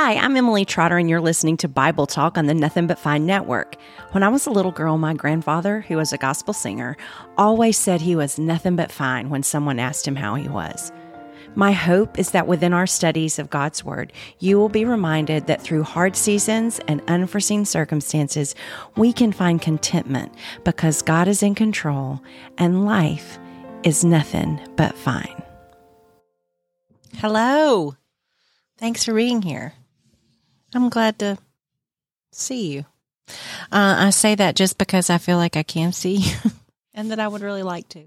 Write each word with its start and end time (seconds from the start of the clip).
Hi, 0.00 0.14
I'm 0.14 0.36
Emily 0.36 0.64
Trotter, 0.64 0.96
and 0.96 1.10
you're 1.10 1.20
listening 1.20 1.56
to 1.56 1.66
Bible 1.66 2.06
Talk 2.06 2.38
on 2.38 2.46
the 2.46 2.54
Nothing 2.54 2.86
But 2.86 3.00
Fine 3.00 3.26
Network. 3.26 3.74
When 4.12 4.22
I 4.22 4.28
was 4.28 4.46
a 4.46 4.50
little 4.50 4.70
girl, 4.70 4.96
my 4.96 5.12
grandfather, 5.12 5.80
who 5.80 5.96
was 5.96 6.12
a 6.12 6.18
gospel 6.18 6.54
singer, 6.54 6.96
always 7.36 7.76
said 7.76 8.00
he 8.00 8.14
was 8.14 8.38
nothing 8.38 8.76
but 8.76 8.92
fine 8.92 9.28
when 9.28 9.42
someone 9.42 9.80
asked 9.80 10.06
him 10.06 10.14
how 10.14 10.36
he 10.36 10.48
was. 10.48 10.92
My 11.56 11.72
hope 11.72 12.16
is 12.16 12.30
that 12.30 12.46
within 12.46 12.72
our 12.72 12.86
studies 12.86 13.40
of 13.40 13.50
God's 13.50 13.82
Word, 13.82 14.12
you 14.38 14.56
will 14.56 14.68
be 14.68 14.84
reminded 14.84 15.48
that 15.48 15.62
through 15.62 15.82
hard 15.82 16.14
seasons 16.14 16.78
and 16.86 17.02
unforeseen 17.08 17.64
circumstances, 17.64 18.54
we 18.96 19.12
can 19.12 19.32
find 19.32 19.60
contentment 19.60 20.32
because 20.62 21.02
God 21.02 21.26
is 21.26 21.42
in 21.42 21.56
control 21.56 22.22
and 22.56 22.86
life 22.86 23.36
is 23.82 24.04
nothing 24.04 24.60
but 24.76 24.96
fine. 24.96 25.42
Hello. 27.16 27.96
Thanks 28.78 29.02
for 29.02 29.12
being 29.12 29.42
here. 29.42 29.74
I'm 30.74 30.88
glad 30.88 31.18
to 31.20 31.38
see 32.32 32.72
you. 32.72 32.84
Uh, 33.70 33.96
I 33.98 34.10
say 34.10 34.34
that 34.34 34.56
just 34.56 34.78
because 34.78 35.10
I 35.10 35.18
feel 35.18 35.36
like 35.36 35.56
I 35.56 35.62
can 35.62 35.92
see 35.92 36.16
you 36.16 36.36
and 36.94 37.10
that 37.10 37.20
I 37.20 37.28
would 37.28 37.42
really 37.42 37.62
like 37.62 37.88
to. 37.90 38.04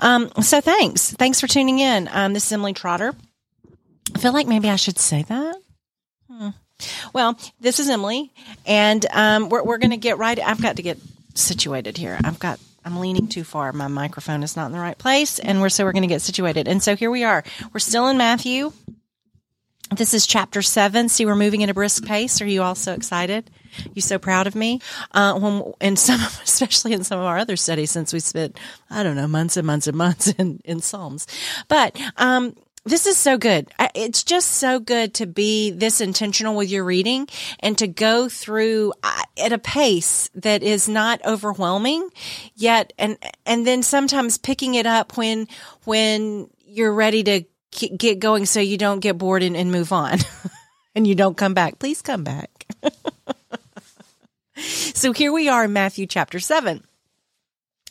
Um, 0.00 0.30
so 0.42 0.60
thanks. 0.60 1.12
Thanks 1.12 1.40
for 1.40 1.46
tuning 1.46 1.78
in. 1.78 2.08
Um, 2.12 2.32
this 2.34 2.46
is 2.46 2.52
Emily 2.52 2.72
Trotter. 2.72 3.14
I 4.14 4.18
feel 4.18 4.32
like 4.32 4.46
maybe 4.46 4.68
I 4.68 4.76
should 4.76 4.98
say 4.98 5.22
that. 5.22 5.56
Hmm. 6.30 6.48
Well, 7.12 7.38
this 7.60 7.78
is 7.78 7.88
Emily, 7.88 8.32
and 8.66 9.06
um, 9.12 9.48
we're, 9.48 9.62
we're 9.62 9.78
going 9.78 9.92
to 9.92 9.96
get 9.96 10.18
right. 10.18 10.38
I've 10.38 10.60
got 10.60 10.76
to 10.76 10.82
get 10.82 10.98
situated 11.34 11.96
here. 11.96 12.18
I've 12.22 12.38
got. 12.38 12.60
I'm 12.84 12.98
leaning 13.00 13.28
too 13.28 13.44
far. 13.44 13.72
My 13.72 13.88
microphone 13.88 14.42
is 14.42 14.56
not 14.56 14.66
in 14.66 14.72
the 14.72 14.78
right 14.78 14.98
place, 14.98 15.38
and 15.38 15.62
we're 15.62 15.70
so 15.70 15.84
we're 15.84 15.92
going 15.92 16.02
to 16.02 16.08
get 16.08 16.20
situated. 16.20 16.68
And 16.68 16.82
so 16.82 16.96
here 16.96 17.10
we 17.10 17.24
are. 17.24 17.42
We're 17.72 17.80
still 17.80 18.08
in 18.08 18.18
Matthew. 18.18 18.72
This 19.90 20.14
is 20.14 20.26
chapter 20.26 20.62
seven. 20.62 21.08
See, 21.08 21.26
we're 21.26 21.36
moving 21.36 21.62
at 21.62 21.68
a 21.68 21.74
brisk 21.74 22.04
pace. 22.04 22.40
Are 22.40 22.46
you 22.46 22.62
all 22.62 22.74
so 22.74 22.94
excited? 22.94 23.50
You 23.92 24.02
so 24.02 24.18
proud 24.18 24.46
of 24.46 24.54
me? 24.54 24.80
Uh, 25.12 25.38
when 25.38 25.72
in 25.80 25.96
some, 25.96 26.20
especially 26.42 26.92
in 26.94 27.04
some 27.04 27.18
of 27.18 27.26
our 27.26 27.38
other 27.38 27.56
studies, 27.56 27.90
since 27.90 28.12
we 28.12 28.20
spent 28.20 28.58
I 28.90 29.02
don't 29.02 29.16
know 29.16 29.28
months 29.28 29.56
and 29.56 29.66
months 29.66 29.86
and 29.86 29.96
months 29.96 30.28
in 30.38 30.60
in 30.64 30.80
Psalms, 30.80 31.26
but 31.68 31.98
um, 32.16 32.54
this 32.86 33.06
is 33.06 33.16
so 33.16 33.38
good. 33.38 33.68
It's 33.94 34.24
just 34.24 34.52
so 34.52 34.78
good 34.78 35.14
to 35.14 35.26
be 35.26 35.70
this 35.70 36.02
intentional 36.02 36.54
with 36.54 36.70
your 36.70 36.84
reading 36.84 37.28
and 37.60 37.78
to 37.78 37.86
go 37.86 38.28
through 38.28 38.92
uh, 39.02 39.22
at 39.38 39.52
a 39.52 39.58
pace 39.58 40.28
that 40.34 40.62
is 40.62 40.86
not 40.86 41.24
overwhelming 41.24 42.10
yet. 42.54 42.92
And, 42.98 43.16
and 43.46 43.66
then 43.66 43.82
sometimes 43.82 44.36
picking 44.36 44.74
it 44.74 44.84
up 44.84 45.16
when, 45.16 45.48
when 45.84 46.50
you're 46.66 46.92
ready 46.92 47.22
to 47.22 47.44
get 47.74 48.18
going 48.18 48.46
so 48.46 48.60
you 48.60 48.78
don't 48.78 49.00
get 49.00 49.18
bored 49.18 49.42
and, 49.42 49.56
and 49.56 49.70
move 49.70 49.92
on 49.92 50.18
and 50.94 51.06
you 51.06 51.14
don't 51.14 51.36
come 51.36 51.54
back. 51.54 51.78
Please 51.78 52.02
come 52.02 52.24
back. 52.24 52.66
so 54.56 55.12
here 55.12 55.32
we 55.32 55.48
are 55.48 55.64
in 55.64 55.72
Matthew 55.72 56.06
chapter 56.06 56.40
7. 56.40 56.82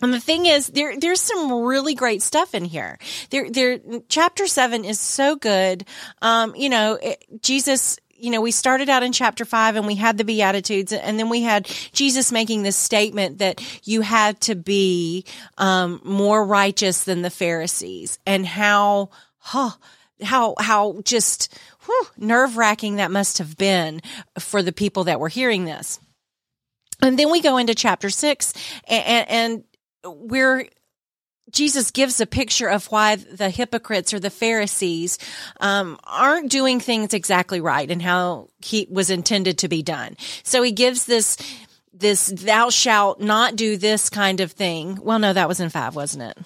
And 0.02 0.14
the 0.14 0.20
thing 0.20 0.48
is, 0.48 0.68
there 0.68 1.00
there's 1.00 1.22
some 1.22 1.64
really 1.64 1.96
great 1.96 2.22
stuff 2.22 2.54
in 2.54 2.66
here. 2.66 3.00
There, 3.30 3.50
there, 3.50 3.80
chapter 4.10 4.48
seven 4.48 4.84
is 4.84 5.00
so 5.00 5.38
good. 5.38 5.86
Um, 6.22 6.56
you 6.58 6.68
know, 6.68 7.00
it, 7.02 7.24
Jesus 7.42 7.98
you 8.24 8.32
know, 8.32 8.40
we 8.40 8.52
started 8.52 8.88
out 8.88 9.04
in 9.04 9.12
chapter 9.12 9.44
five 9.44 9.76
and 9.76 9.86
we 9.86 9.96
had 9.96 10.18
the 10.18 10.24
Beatitudes 10.24 10.94
and 10.94 11.20
then 11.20 11.28
we 11.28 11.42
had 11.42 11.66
Jesus 11.92 12.32
making 12.32 12.64
this 12.64 12.78
statement 12.78 13.40
that 13.40 13.62
you 13.86 14.00
had 14.00 14.40
to 14.42 14.56
be, 14.56 15.26
um, 15.58 16.00
more 16.06 16.46
righteous 16.46 17.04
than 17.04 17.22
the 17.22 17.30
Pharisees 17.30 18.20
and 18.26 18.46
how, 18.46 19.10
huh, 19.44 19.72
how, 20.22 20.56
how 20.58 21.02
just 21.04 21.58
nerve 22.18 22.58
wracking 22.58 22.96
that 22.96 23.12
must 23.12 23.38
have 23.38 23.58
been 23.58 24.02
for 24.40 24.64
the 24.64 24.72
people 24.72 25.04
that 25.04 25.20
were 25.20 25.30
hearing 25.30 25.66
this. 25.66 26.00
And 27.02 27.20
then 27.20 27.30
we 27.30 27.42
go 27.42 27.58
into 27.58 27.76
chapter 27.76 28.10
six 28.10 28.54
and, 28.88 29.30
and 29.30 29.64
we're 30.06 30.68
Jesus 31.52 31.92
gives 31.92 32.20
a 32.20 32.26
picture 32.26 32.68
of 32.68 32.88
why 32.88 33.16
the 33.16 33.50
hypocrites 33.50 34.14
or 34.14 34.20
the 34.20 34.30
Pharisees 34.32 35.20
um, 35.60 36.00
aren't 36.04 36.50
doing 36.50 36.80
things 36.80 37.14
exactly 37.14 37.62
right 37.62 37.92
and 37.92 38.02
how 38.02 38.50
he 38.60 38.88
was 38.90 39.10
intended 39.12 39.60
to 39.60 39.68
be 39.68 39.84
done. 39.84 40.18
So 40.42 40.64
he 40.64 40.72
gives 40.72 41.06
this 41.06 41.38
this 41.94 42.28
thou 42.28 42.70
shalt 42.70 43.22
not 43.22 43.56
do 43.56 43.78
this 43.78 44.10
kind 44.10 44.40
of 44.40 44.52
thing. 44.52 44.98
Well, 45.02 45.20
no, 45.20 45.32
that 45.32 45.48
was 45.48 45.60
in 45.60 45.70
five, 45.70 45.96
wasn't 45.96 46.24
it? 46.24 46.38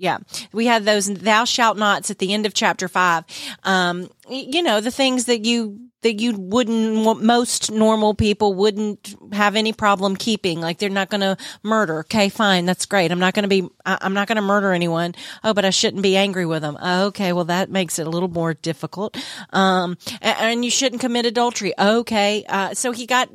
Yeah, 0.00 0.16
we 0.50 0.64
had 0.64 0.86
those 0.86 1.12
thou 1.12 1.44
shalt 1.44 1.76
nots 1.76 2.10
at 2.10 2.18
the 2.18 2.32
end 2.32 2.46
of 2.46 2.54
chapter 2.54 2.88
five. 2.88 3.24
Um, 3.64 4.08
you 4.30 4.62
know 4.62 4.80
the 4.80 4.90
things 4.90 5.26
that 5.26 5.44
you 5.44 5.90
that 6.00 6.20
you 6.20 6.32
wouldn't 6.32 7.22
most 7.22 7.70
normal 7.70 8.14
people 8.14 8.54
wouldn't 8.54 9.14
have 9.32 9.56
any 9.56 9.74
problem 9.74 10.16
keeping. 10.16 10.58
Like 10.58 10.78
they're 10.78 10.88
not 10.88 11.10
going 11.10 11.20
to 11.20 11.36
murder. 11.62 12.00
Okay 12.00 12.30
fine. 12.30 12.64
That's 12.64 12.86
great. 12.86 13.12
I'm 13.12 13.18
not 13.18 13.34
going 13.34 13.42
to 13.42 13.48
be 13.48 13.68
i'm 13.84 14.14
not 14.14 14.26
going 14.26 14.36
to 14.36 14.42
murder 14.42 14.72
anyone. 14.72 15.14
Oh 15.44 15.52
but 15.52 15.66
i 15.66 15.70
shouldn't 15.70 16.02
be 16.02 16.16
angry 16.16 16.46
with 16.46 16.62
them 16.62 16.78
okay. 16.82 17.34
Well 17.34 17.44
that 17.44 17.70
makes 17.70 17.98
it 17.98 18.06
a 18.06 18.10
little 18.10 18.30
more 18.30 18.54
difficult. 18.54 19.18
Um 19.52 19.98
and, 20.22 20.38
and 20.38 20.64
you 20.64 20.70
shouldn't 20.70 21.02
commit 21.02 21.26
adultery. 21.26 21.74
Okay. 21.78 22.44
Uh, 22.48 22.72
so 22.72 22.92
he 22.92 23.04
got 23.04 23.28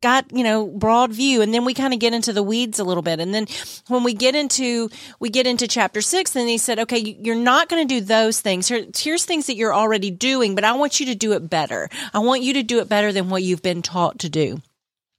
got, 0.00 0.30
you 0.32 0.44
know, 0.44 0.66
broad 0.66 1.12
view. 1.12 1.42
And 1.42 1.52
then 1.52 1.64
we 1.64 1.74
kind 1.74 1.94
of 1.94 2.00
get 2.00 2.14
into 2.14 2.32
the 2.32 2.42
weeds 2.42 2.78
a 2.78 2.84
little 2.84 3.02
bit. 3.02 3.20
And 3.20 3.34
then 3.34 3.46
when 3.88 4.04
we 4.04 4.14
get 4.14 4.34
into, 4.34 4.90
we 5.20 5.30
get 5.30 5.46
into 5.46 5.66
chapter 5.68 6.00
six, 6.00 6.32
then 6.32 6.48
he 6.48 6.58
said, 6.58 6.78
okay, 6.80 6.98
you're 6.98 7.34
not 7.34 7.68
going 7.68 7.86
to 7.86 7.94
do 7.94 8.04
those 8.04 8.40
things. 8.40 8.68
Here, 8.68 8.86
here's 8.96 9.24
things 9.24 9.46
that 9.46 9.56
you're 9.56 9.74
already 9.74 10.10
doing, 10.10 10.54
but 10.54 10.64
I 10.64 10.72
want 10.72 11.00
you 11.00 11.06
to 11.06 11.14
do 11.14 11.32
it 11.32 11.48
better. 11.48 11.88
I 12.12 12.20
want 12.20 12.42
you 12.42 12.54
to 12.54 12.62
do 12.62 12.80
it 12.80 12.88
better 12.88 13.12
than 13.12 13.30
what 13.30 13.42
you've 13.42 13.62
been 13.62 13.82
taught 13.82 14.20
to 14.20 14.28
do. 14.28 14.60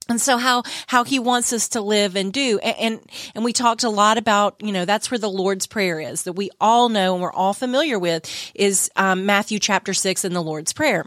And 0.09 0.21
so 0.21 0.37
how, 0.37 0.63
how 0.87 1.03
he 1.03 1.19
wants 1.19 1.51
us 1.51 1.69
to 1.69 1.81
live 1.81 2.15
and 2.15 2.31
do. 2.31 2.59
And, 2.59 2.77
and, 2.77 3.11
and, 3.35 3.43
we 3.43 3.53
talked 3.53 3.83
a 3.83 3.89
lot 3.89 4.17
about, 4.17 4.55
you 4.61 4.71
know, 4.71 4.85
that's 4.85 5.11
where 5.11 5.17
the 5.17 5.29
Lord's 5.29 5.67
Prayer 5.67 5.99
is 5.99 6.23
that 6.23 6.33
we 6.33 6.49
all 6.61 6.89
know 6.89 7.13
and 7.13 7.21
we're 7.21 7.33
all 7.33 7.53
familiar 7.53 7.99
with 7.99 8.29
is 8.55 8.89
um, 8.95 9.25
Matthew 9.25 9.59
chapter 9.59 9.93
six 9.93 10.23
and 10.23 10.35
the 10.35 10.41
Lord's 10.41 10.73
Prayer. 10.73 11.05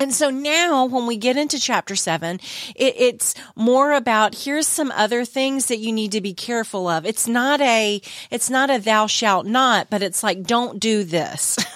And 0.00 0.14
so 0.14 0.30
now 0.30 0.86
when 0.86 1.06
we 1.06 1.18
get 1.18 1.36
into 1.36 1.60
chapter 1.60 1.94
seven, 1.94 2.40
it, 2.74 2.94
it's 2.96 3.34
more 3.54 3.92
about 3.92 4.34
here's 4.34 4.66
some 4.66 4.90
other 4.92 5.26
things 5.26 5.66
that 5.66 5.76
you 5.78 5.92
need 5.92 6.12
to 6.12 6.22
be 6.22 6.32
careful 6.32 6.88
of. 6.88 7.04
It's 7.04 7.28
not 7.28 7.60
a, 7.60 8.00
it's 8.30 8.48
not 8.48 8.70
a 8.70 8.78
thou 8.78 9.06
shalt 9.06 9.44
not, 9.44 9.90
but 9.90 10.02
it's 10.02 10.22
like, 10.22 10.42
don't 10.42 10.80
do 10.80 11.04
this. 11.04 11.58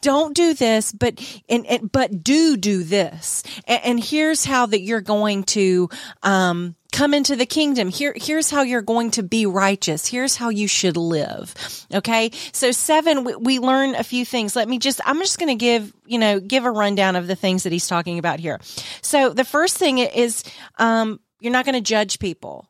don't 0.00 0.34
do 0.34 0.54
this, 0.54 0.90
but 0.92 1.20
and, 1.48 1.66
and 1.66 1.92
but 1.92 2.24
do 2.24 2.56
do 2.56 2.82
this. 2.82 3.42
And, 3.66 3.80
and, 3.84 4.02
here's 4.02 4.44
how 4.44 4.66
that 4.66 4.80
you're 4.80 5.00
going 5.00 5.44
to 5.44 5.90
um, 6.22 6.74
come 6.92 7.14
into 7.14 7.34
the 7.34 7.46
kingdom. 7.46 7.88
Here, 7.88 8.12
here's 8.14 8.50
how 8.50 8.62
you're 8.62 8.82
going 8.82 9.10
to 9.12 9.22
be 9.22 9.46
righteous. 9.46 10.06
Here's 10.06 10.36
how 10.36 10.50
you 10.50 10.68
should 10.68 10.96
live. 10.96 11.54
Okay. 11.92 12.30
So 12.52 12.70
seven, 12.70 13.24
we, 13.24 13.34
we 13.34 13.58
learn 13.58 13.94
a 13.94 14.04
few 14.04 14.24
things. 14.24 14.54
Let 14.54 14.68
me 14.68 14.78
just, 14.78 15.00
I'm 15.04 15.18
just 15.18 15.38
going 15.38 15.48
to 15.48 15.60
give, 15.60 15.92
you 16.06 16.18
know, 16.18 16.38
give 16.38 16.64
a 16.64 16.70
rundown 16.70 17.16
of 17.16 17.26
the 17.26 17.34
things 17.34 17.64
that 17.64 17.72
he's 17.72 17.88
talking 17.88 18.18
about 18.18 18.38
here. 18.38 18.60
So 19.00 19.30
the 19.30 19.44
first 19.44 19.78
thing 19.78 19.98
is, 19.98 20.44
um, 20.78 21.18
you're 21.40 21.52
not 21.52 21.64
going 21.64 21.74
to 21.74 21.80
judge 21.80 22.18
people. 22.18 22.68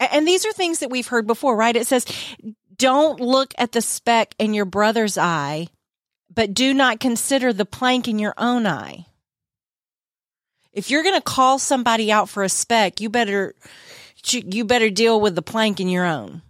And 0.00 0.26
these 0.26 0.44
are 0.44 0.52
things 0.52 0.80
that 0.80 0.90
we've 0.90 1.06
heard 1.06 1.26
before, 1.26 1.54
right? 1.54 1.76
It 1.76 1.86
says, 1.86 2.04
don't 2.76 3.20
look 3.20 3.54
at 3.58 3.70
the 3.70 3.80
speck 3.80 4.34
in 4.38 4.54
your 4.54 4.64
brother's 4.64 5.16
eye, 5.16 5.68
but 6.34 6.54
do 6.54 6.74
not 6.74 6.98
consider 6.98 7.52
the 7.52 7.64
plank 7.66 8.08
in 8.08 8.18
your 8.18 8.34
own 8.36 8.66
eye 8.66 9.06
if 10.72 10.90
you're 10.90 11.02
going 11.02 11.14
to 11.14 11.20
call 11.20 11.58
somebody 11.58 12.10
out 12.10 12.28
for 12.28 12.42
a 12.42 12.48
speck, 12.48 13.00
you 13.00 13.08
better 13.08 13.54
you 14.24 14.64
better 14.64 14.88
deal 14.88 15.20
with 15.20 15.34
the 15.34 15.42
plank 15.42 15.80
in 15.80 15.88
your 15.88 16.04
own. 16.04 16.42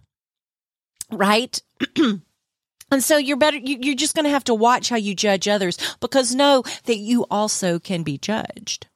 Right? 1.11 1.61
and 1.97 3.03
so 3.03 3.17
you're 3.17 3.37
better 3.37 3.57
you, 3.57 3.77
you're 3.81 3.95
just 3.95 4.15
going 4.15 4.25
to 4.25 4.31
have 4.31 4.43
to 4.45 4.53
watch 4.53 4.89
how 4.89 4.95
you 4.95 5.15
judge 5.15 5.47
others 5.47 5.77
because 5.99 6.33
know 6.33 6.63
that 6.85 6.97
you 6.97 7.25
also 7.29 7.79
can 7.79 8.03
be 8.03 8.17
judged. 8.17 8.87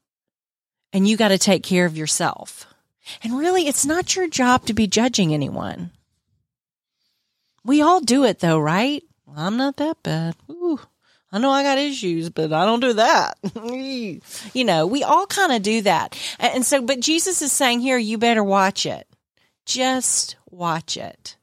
And 0.94 1.08
you 1.08 1.18
got 1.18 1.30
to 1.30 1.38
take 1.38 1.64
care 1.64 1.86
of 1.86 1.98
yourself. 1.98 2.66
And 3.22 3.38
really, 3.38 3.68
it's 3.68 3.86
not 3.86 4.16
your 4.16 4.28
job 4.28 4.66
to 4.66 4.74
be 4.74 4.88
judging 4.88 5.34
anyone. 5.34 5.92
We 7.64 7.82
all 7.82 8.00
do 8.00 8.24
it 8.24 8.40
though, 8.40 8.60
right? 8.60 9.04
I'm 9.36 9.58
not 9.58 9.76
that 9.78 10.02
bad. 10.02 10.36
Ooh. 10.50 10.80
I 11.32 11.40
know 11.40 11.52
I 11.52 11.64
got 11.64 11.78
issues, 11.78 12.30
but 12.30 12.54
I 12.54 12.66
don't 12.66 12.80
do 12.80 12.94
that. 12.94 13.38
you 14.54 14.64
know, 14.64 14.88
we 14.88 15.04
all 15.04 15.28
kind 15.28 15.52
of 15.52 15.62
do 15.62 15.82
that. 15.82 16.18
And 16.40 16.66
so, 16.66 16.82
but 16.82 17.02
Jesus 17.02 17.42
is 17.42 17.52
saying 17.52 17.82
here, 17.82 17.98
you 17.98 18.18
better 18.18 18.44
watch 18.44 18.86
it. 18.86 19.08
Just 19.66 20.38
watch 20.50 20.96
it. 20.96 21.36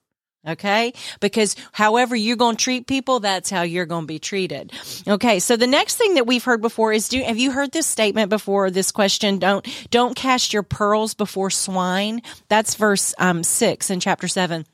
Okay. 0.47 0.93
Because 1.21 1.57
however 1.73 2.15
you're 2.15 2.37
going 2.37 2.57
to 2.57 2.63
treat 2.63 2.87
people, 2.87 3.21
that's 3.21 3.49
how 3.49 3.63
you're 3.63 3.87
going 3.87 4.03
to 4.03 4.07
be 4.07 4.19
treated. 4.19 4.73
Okay. 5.09 5.39
So 5.39 5.57
the 5.57 5.67
next 5.67 5.97
thing 5.97 6.15
that 6.15 6.27
we've 6.27 6.45
heard 6.45 6.61
before 6.61 6.93
is 6.93 7.09
do, 7.09 7.23
have 7.23 7.39
you 7.39 7.51
heard 7.51 7.73
this 7.73 7.87
statement 7.87 8.29
before 8.29 8.71
this 8.71 8.91
question? 8.91 9.39
Don't, 9.39 9.67
don't 9.91 10.15
cast 10.15 10.53
your 10.53 10.63
pearls 10.63 11.15
before 11.15 11.51
swine. 11.51 12.21
That's 12.49 12.75
verse, 12.75 13.15
um, 13.19 13.43
six 13.43 13.89
in 13.91 14.01
chapter 14.01 14.29
seven. 14.29 14.67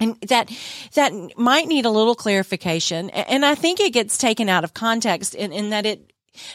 And 0.00 0.16
that 0.22 0.50
that 0.94 1.12
might 1.38 1.66
need 1.66 1.84
a 1.84 1.90
little 1.90 2.14
clarification. 2.14 3.10
And 3.10 3.44
i 3.44 3.54
think 3.54 3.80
it 3.80 3.92
gets 3.92 4.18
taken 4.18 4.48
out 4.48 4.64
of 4.64 4.74
context 4.74 5.34
in, 5.34 5.52
in 5.52 5.70
that 5.70 5.86
it 5.86 6.12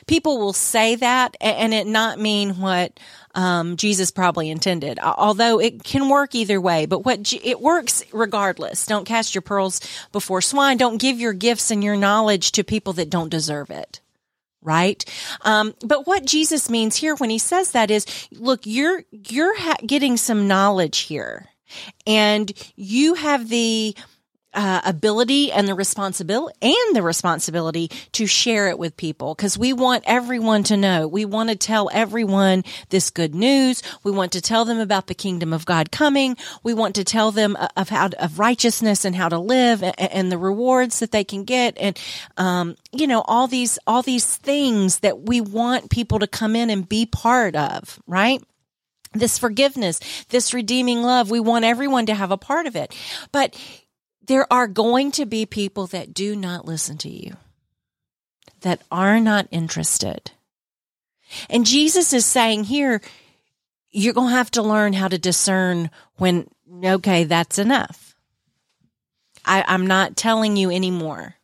people 0.08 0.40
will 0.40 0.54
say 0.54 0.96
that 0.96 1.38
and 1.40 1.74
it 1.74 1.88
not 1.88 2.20
mean 2.20 2.60
what 2.60 3.00
um, 3.36 3.78
jesus 3.78 4.12
probably 4.12 4.50
intended. 4.50 5.00
Although 5.00 5.60
it 5.60 5.84
can 5.84 6.10
work 6.10 6.36
either 6.36 6.60
way 6.60 6.86
but 6.86 7.06
what 7.06 7.34
it 7.34 7.62
works 7.62 8.04
regardless. 8.12 8.86
Don't 8.86 9.06
cast 9.06 9.36
your 9.36 9.42
pearls 9.42 9.80
before 10.12 10.42
swine. 10.42 10.78
Don't 10.78 10.98
give 10.98 11.20
your 11.20 11.34
gifts 11.34 11.72
and 11.72 11.84
your 11.84 11.96
knowledge 11.96 12.52
to 12.54 12.64
people 12.64 12.94
that 12.94 13.10
don't 13.10 13.30
deserve 13.30 13.70
it. 13.70 14.02
Right? 14.62 15.06
Um, 15.42 15.74
but 15.86 16.06
what 16.06 16.26
jesus 16.26 16.70
means 16.70 16.98
here 16.98 17.16
when 17.16 17.30
he 17.30 17.40
says 17.40 17.72
that 17.72 17.90
is 17.90 18.06
look 18.32 18.62
you're 18.66 19.04
you're 19.12 19.58
ha- 19.58 19.78
getting 19.86 20.18
some 20.18 20.48
knowledge 20.48 21.00
here 21.00 21.48
and 22.06 22.52
you 22.76 23.16
have 23.16 23.50
the 23.50 23.96
uh, 24.54 24.82
ability 24.84 25.52
and 25.52 25.68
the 25.68 25.76
responsibility 25.76 26.58
and 26.62 26.96
the 26.96 27.04
responsibility 27.04 27.90
to 28.12 28.26
share 28.26 28.68
it 28.68 28.80
with 28.80 28.98
people 28.98 29.36
because 29.36 29.58
we 29.58 29.74
want 29.74 30.04
everyone 30.08 30.64
to 30.64 30.76
know. 30.76 31.08
We 31.08 31.24
want 31.24 31.50
to 31.50 31.56
tell 31.56 31.90
everyone 31.94 32.64
this 32.90 33.12
good 33.12 33.36
news. 33.36 33.84
We 34.04 34.12
want 34.12 34.32
to 34.32 34.42
tell 34.42 34.66
them 34.66 34.80
about 34.80 35.08
the 35.08 35.14
kingdom 35.14 35.54
of 35.54 35.66
God 35.66 35.92
coming. 35.92 36.36
We 36.64 36.74
want 36.74 36.96
to 36.96 37.04
tell 37.04 37.32
them 37.32 37.58
of 37.78 37.90
how 37.90 38.10
of 38.18 38.40
righteousness 38.40 39.06
and 39.06 39.16
how 39.16 39.30
to 39.30 39.38
live 39.38 39.84
and, 39.84 40.00
and 40.00 40.32
the 40.32 40.38
rewards 40.38 41.00
that 41.00 41.12
they 41.12 41.24
can 41.24 41.44
get 41.44 41.78
and 41.78 42.00
um, 42.38 42.76
you 42.92 43.06
know 43.06 43.22
all 43.22 43.48
these 43.48 43.78
all 43.86 44.02
these 44.02 44.36
things 44.38 45.00
that 45.00 45.22
we 45.22 45.42
want 45.42 45.92
people 45.92 46.20
to 46.20 46.28
come 46.28 46.56
in 46.56 46.70
and 46.70 46.90
be 46.90 47.06
part 47.06 47.56
of, 47.56 48.00
right? 48.08 48.42
This 49.14 49.40
forgiveness, 49.40 50.00
this 50.30 50.54
redeeming 50.54 51.02
love. 51.02 51.32
We 51.32 51.40
want 51.40 51.66
everyone 51.66 52.06
to 52.08 52.14
have 52.14 52.32
a 52.32 52.38
part 52.38 52.68
of 52.68 52.76
it. 52.76 52.96
But 53.32 53.60
there 54.26 54.52
are 54.52 54.68
going 54.68 55.12
to 55.14 55.26
be 55.26 55.46
people 55.46 55.88
that 55.88 56.14
do 56.14 56.36
not 56.36 56.66
listen 56.66 56.98
to 57.00 57.10
you, 57.10 57.36
that 58.62 58.82
are 58.92 59.20
not 59.20 59.48
interested. 59.52 60.32
And 61.50 61.66
Jesus 61.66 62.14
is 62.14 62.26
saying 62.26 62.66
here, 62.66 63.02
you're 63.92 64.14
going 64.14 64.30
to 64.30 64.36
have 64.36 64.52
to 64.52 64.62
learn 64.62 64.94
how 64.94 65.08
to 65.08 65.18
discern 65.18 65.90
when, 66.18 66.48
okay, 66.84 67.24
that's 67.24 67.58
enough. 67.58 68.16
I, 69.46 69.64
I'm 69.68 69.88
not 69.88 70.16
telling 70.16 70.58
you 70.58 70.70
anymore. 70.70 71.36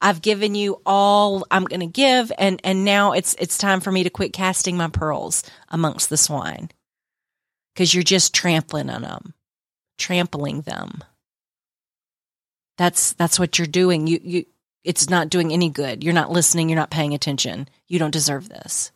I've 0.00 0.22
given 0.22 0.54
you 0.54 0.80
all 0.86 1.46
I'm 1.50 1.64
going 1.64 1.80
to 1.80 1.86
give 1.86 2.32
and 2.38 2.60
and 2.64 2.84
now 2.84 3.12
it's 3.12 3.34
it's 3.38 3.58
time 3.58 3.80
for 3.80 3.92
me 3.92 4.02
to 4.04 4.10
quit 4.10 4.32
casting 4.32 4.76
my 4.76 4.88
pearls 4.88 5.42
amongst 5.68 6.08
the 6.08 6.16
swine. 6.16 6.70
Cuz 7.76 7.94
you're 7.94 8.02
just 8.02 8.34
trampling 8.34 8.88
on 8.88 9.02
them. 9.02 9.34
Trampling 9.98 10.62
them. 10.62 11.04
That's 12.78 13.12
that's 13.12 13.38
what 13.38 13.58
you're 13.58 13.66
doing. 13.66 14.06
You 14.06 14.20
you 14.22 14.46
it's 14.82 15.10
not 15.10 15.28
doing 15.28 15.52
any 15.52 15.68
good. 15.68 16.02
You're 16.02 16.14
not 16.14 16.32
listening, 16.32 16.70
you're 16.70 16.78
not 16.78 16.90
paying 16.90 17.12
attention. 17.12 17.68
You 17.86 17.98
don't 17.98 18.10
deserve 18.10 18.48
this. 18.48 18.92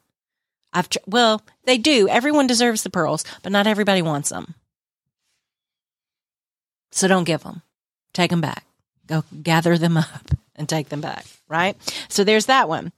I've 0.73 0.89
tr- 0.89 0.99
well, 1.07 1.43
they 1.65 1.77
do. 1.77 2.09
Everyone 2.09 2.47
deserves 2.47 2.83
the 2.83 2.91
pearls, 2.91 3.25
but 3.43 3.53
not 3.53 3.67
everybody 3.67 4.01
wants 4.01 4.31
them. 4.31 4.55
So 6.91 7.07
don't 7.09 7.25
give 7.25 7.43
them. 7.43 7.61
Take 8.15 8.31
them 8.31 8.41
back. 8.41 8.65
Go 9.07 9.25
gather 9.43 9.77
them 9.77 9.99
up 9.99 10.31
and 10.57 10.69
take 10.69 10.89
them 10.89 11.01
back, 11.01 11.25
right? 11.49 11.77
So 12.09 12.25
there's 12.25 12.47
that 12.47 12.69
one. 12.69 12.93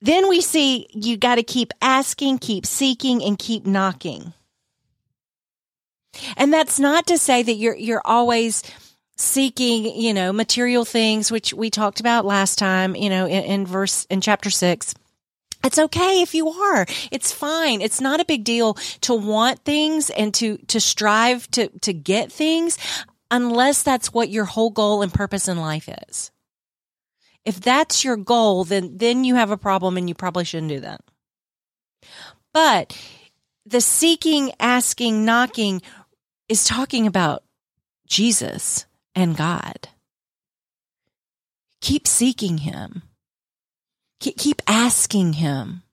Then 0.00 0.28
we 0.28 0.40
see 0.40 0.86
you 0.92 1.16
got 1.16 1.36
to 1.36 1.42
keep 1.42 1.72
asking, 1.80 2.38
keep 2.38 2.66
seeking, 2.66 3.22
and 3.22 3.38
keep 3.38 3.64
knocking. 3.64 4.34
And 6.36 6.52
that's 6.52 6.78
not 6.78 7.06
to 7.06 7.18
say 7.18 7.42
that 7.42 7.54
you're 7.54 7.76
you're 7.76 8.02
always 8.04 8.62
seeking, 9.16 9.84
you 9.84 10.12
know, 10.12 10.32
material 10.32 10.84
things, 10.84 11.30
which 11.30 11.54
we 11.54 11.70
talked 11.70 12.00
about 12.00 12.24
last 12.24 12.58
time, 12.58 12.96
you 12.96 13.08
know, 13.10 13.26
in, 13.26 13.44
in 13.44 13.66
verse 13.66 14.06
in 14.10 14.20
chapter 14.20 14.50
six. 14.50 14.94
It's 15.64 15.78
okay 15.78 16.20
if 16.20 16.34
you 16.34 16.50
are. 16.50 16.84
It's 17.10 17.32
fine. 17.32 17.80
It's 17.80 18.00
not 18.00 18.20
a 18.20 18.26
big 18.26 18.44
deal 18.44 18.74
to 19.02 19.14
want 19.14 19.64
things 19.64 20.10
and 20.10 20.34
to 20.34 20.58
to 20.68 20.80
strive 20.80 21.50
to 21.52 21.68
to 21.80 21.94
get 21.94 22.30
things 22.30 22.76
unless 23.30 23.82
that's 23.82 24.12
what 24.12 24.28
your 24.28 24.44
whole 24.44 24.70
goal 24.70 25.00
and 25.02 25.12
purpose 25.12 25.48
in 25.48 25.56
life 25.56 25.88
is. 26.08 26.30
If 27.44 27.60
that's 27.60 28.04
your 28.04 28.16
goal, 28.16 28.64
then, 28.64 28.96
then 28.96 29.24
you 29.24 29.34
have 29.34 29.50
a 29.50 29.56
problem 29.56 29.96
and 29.96 30.08
you 30.08 30.14
probably 30.14 30.44
shouldn't 30.44 30.70
do 30.70 30.80
that. 30.80 31.00
But 32.52 32.98
the 33.66 33.80
seeking, 33.80 34.52
asking, 34.60 35.24
knocking 35.24 35.82
is 36.48 36.64
talking 36.64 37.06
about 37.06 37.42
Jesus 38.06 38.86
and 39.14 39.36
God. 39.36 39.88
Keep 41.80 42.06
seeking 42.06 42.58
him. 42.58 43.02
Keep 44.20 44.62
asking 44.66 45.34
him. 45.34 45.83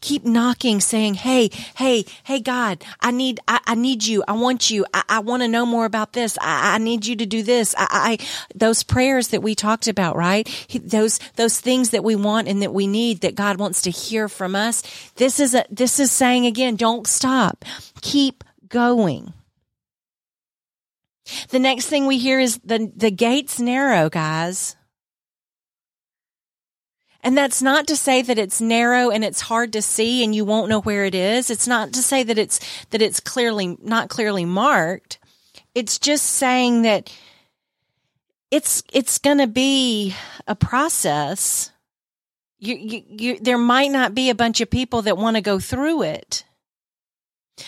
Keep 0.00 0.24
knocking, 0.24 0.80
saying, 0.80 1.14
Hey, 1.14 1.50
hey, 1.76 2.04
hey, 2.24 2.40
God, 2.40 2.84
I 3.00 3.10
need, 3.10 3.40
I, 3.48 3.60
I 3.66 3.74
need 3.74 4.04
you. 4.04 4.22
I 4.26 4.32
want 4.32 4.70
you. 4.70 4.86
I, 4.92 5.02
I 5.08 5.18
want 5.20 5.42
to 5.42 5.48
know 5.48 5.66
more 5.66 5.84
about 5.84 6.12
this. 6.12 6.38
I, 6.40 6.74
I 6.74 6.78
need 6.78 7.06
you 7.06 7.16
to 7.16 7.26
do 7.26 7.42
this. 7.42 7.74
I, 7.76 7.86
I, 7.90 8.18
those 8.54 8.82
prayers 8.82 9.28
that 9.28 9.42
we 9.42 9.54
talked 9.54 9.88
about, 9.88 10.16
right? 10.16 10.48
Those, 10.82 11.18
those 11.36 11.60
things 11.60 11.90
that 11.90 12.04
we 12.04 12.16
want 12.16 12.48
and 12.48 12.62
that 12.62 12.72
we 12.72 12.86
need 12.86 13.20
that 13.20 13.34
God 13.34 13.58
wants 13.58 13.82
to 13.82 13.90
hear 13.90 14.28
from 14.28 14.54
us. 14.54 14.82
This 15.16 15.40
is 15.40 15.54
a, 15.54 15.64
this 15.70 15.98
is 15.98 16.10
saying 16.10 16.46
again, 16.46 16.76
don't 16.76 17.06
stop. 17.06 17.64
Keep 18.00 18.44
going. 18.68 19.32
The 21.50 21.58
next 21.58 21.86
thing 21.86 22.06
we 22.06 22.18
hear 22.18 22.40
is 22.40 22.58
the, 22.64 22.90
the 22.94 23.10
gates 23.10 23.60
narrow, 23.60 24.08
guys. 24.08 24.76
And 27.22 27.36
that's 27.36 27.60
not 27.60 27.86
to 27.88 27.96
say 27.96 28.22
that 28.22 28.38
it's 28.38 28.60
narrow 28.60 29.10
and 29.10 29.24
it's 29.24 29.42
hard 29.42 29.74
to 29.74 29.82
see 29.82 30.24
and 30.24 30.34
you 30.34 30.44
won't 30.44 30.70
know 30.70 30.80
where 30.80 31.04
it 31.04 31.14
is. 31.14 31.50
It's 31.50 31.66
not 31.66 31.92
to 31.92 32.02
say 32.02 32.22
that 32.22 32.38
it's, 32.38 32.60
that 32.90 33.02
it's 33.02 33.20
clearly, 33.20 33.76
not 33.82 34.08
clearly 34.08 34.46
marked. 34.46 35.18
It's 35.74 35.98
just 35.98 36.24
saying 36.24 36.82
that 36.82 37.14
it's, 38.50 38.82
it's 38.92 39.18
going 39.18 39.38
to 39.38 39.46
be 39.46 40.14
a 40.46 40.54
process. 40.54 41.70
You, 42.58 42.76
you, 42.76 43.02
you, 43.08 43.38
there 43.38 43.58
might 43.58 43.90
not 43.90 44.14
be 44.14 44.30
a 44.30 44.34
bunch 44.34 44.62
of 44.62 44.70
people 44.70 45.02
that 45.02 45.18
want 45.18 45.36
to 45.36 45.42
go 45.42 45.58
through 45.58 46.02
it. 46.02 46.44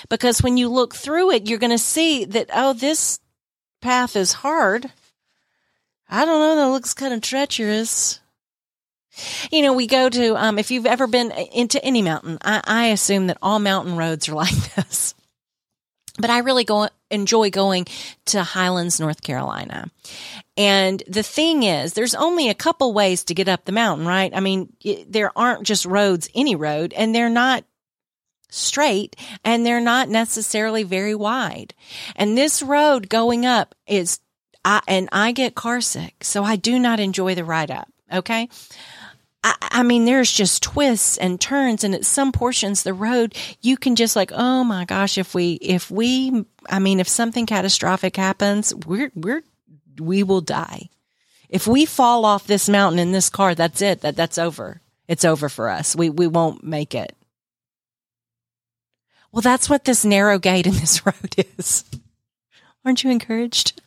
Because 0.09 0.43
when 0.43 0.57
you 0.57 0.71
look 0.71 0.95
through 0.95 1.33
it, 1.33 1.47
you're 1.47 1.59
going 1.59 1.71
to 1.71 1.79
see 1.79 2.25
that, 2.25 2.49
oh, 2.55 2.73
this 2.73 3.21
path 3.83 4.17
is 4.17 4.33
hard. 4.33 4.91
I 6.09 6.25
don't 6.25 6.41
know, 6.41 6.57
that 6.57 6.73
looks 6.73 6.95
kind 6.95 7.13
of 7.13 7.21
treacherous. 7.21 8.21
You 9.51 9.63
know, 9.63 9.73
we 9.73 9.87
go 9.87 10.09
to, 10.09 10.37
um, 10.37 10.59
if 10.59 10.71
you've 10.71 10.87
ever 10.87 11.07
been 11.07 11.31
into 11.31 11.83
any 11.85 12.03
mountain, 12.03 12.39
I, 12.43 12.61
I 12.65 12.87
assume 12.87 13.27
that 13.27 13.39
all 13.43 13.59
mountain 13.59 13.97
roads 13.97 14.29
are 14.29 14.35
like 14.37 14.75
this. 14.75 15.15
But 16.19 16.31
I 16.31 16.39
really 16.39 16.65
go, 16.65 16.89
enjoy 17.11 17.51
going 17.51 17.87
to 18.27 18.43
Highlands, 18.43 19.01
North 19.01 19.23
Carolina. 19.23 19.91
And 20.57 21.03
the 21.09 21.23
thing 21.23 21.63
is, 21.63 21.95
there's 21.95 22.15
only 22.15 22.51
a 22.51 22.55
couple 22.55 22.93
ways 22.93 23.25
to 23.25 23.35
get 23.35 23.49
up 23.49 23.65
the 23.65 23.73
mountain, 23.73 24.07
right? 24.07 24.31
I 24.35 24.41
mean, 24.41 24.73
there 25.09 25.37
aren't 25.37 25.63
just 25.63 25.87
roads, 25.87 26.29
any 26.35 26.55
road, 26.55 26.93
and 26.93 27.15
they're 27.15 27.31
not 27.31 27.65
straight 28.53 29.17
and 29.45 29.65
they're 29.65 29.81
not 29.81 30.11
necessarily 30.11 30.83
very 30.83 31.15
wide. 31.15 31.75
And 32.15 32.37
this 32.37 32.63
road 32.63 33.09
going 33.09 33.47
up 33.47 33.75
is, 33.87 34.21
I, 34.65 34.83
and 34.87 35.09
I 35.11 35.33
get 35.33 35.55
car 35.55 35.81
sick, 35.81 36.23
so 36.23 36.45
I 36.45 36.57
do 36.57 36.79
not 36.79 37.01
enjoy 37.01 37.35
the 37.35 37.45
ride 37.45 37.71
up. 37.71 37.89
Okay. 38.13 38.49
I, 39.45 39.55
I, 39.61 39.83
mean, 39.83 40.05
there's 40.05 40.31
just 40.31 40.63
twists 40.63 41.19
and 41.19 41.41
turns, 41.41 41.85
and 41.85 41.95
at 41.95 42.05
some 42.05 42.33
portions 42.33 42.81
of 42.81 42.85
the 42.85 42.95
road, 42.95 43.35
you 43.61 43.77
can 43.77 43.97
just 43.97 44.15
like, 44.17 44.31
oh 44.33 44.65
my 44.65 44.85
gosh, 44.85 45.19
if 45.19 45.35
we, 45.35 45.55
if 45.55 45.91
we, 45.91 46.45
I 46.69 46.79
mean, 46.79 47.01
if 47.01 47.09
something 47.09 47.47
catastrophic 47.47 48.17
happens, 48.17 48.75
we're, 48.75 49.11
we're, 49.15 49.43
we 49.99 50.23
will 50.23 50.41
die. 50.41 50.89
If 51.53 51.67
we 51.67 51.85
fall 51.85 52.25
off 52.25 52.47
this 52.47 52.69
mountain 52.69 52.99
in 52.99 53.13
this 53.13 53.29
car, 53.29 53.55
that's 53.55 53.83
it. 53.83 54.01
That 54.01 54.17
that's 54.17 54.39
over. 54.39 54.81
It's 55.07 55.25
over 55.25 55.51
for 55.51 55.69
us. 55.69 55.95
We 55.95 56.09
we 56.09 56.27
won't 56.27 56.65
make 56.65 56.95
it. 56.95 57.15
Well, 59.33 59.43
that's 59.43 59.69
what 59.69 59.85
this 59.85 60.03
narrow 60.03 60.39
gate 60.39 60.67
in 60.67 60.73
this 60.73 61.05
road 61.07 61.35
is. 61.59 61.85
Aren't 62.87 63.05
you 63.05 63.11
encouraged? 63.11 63.83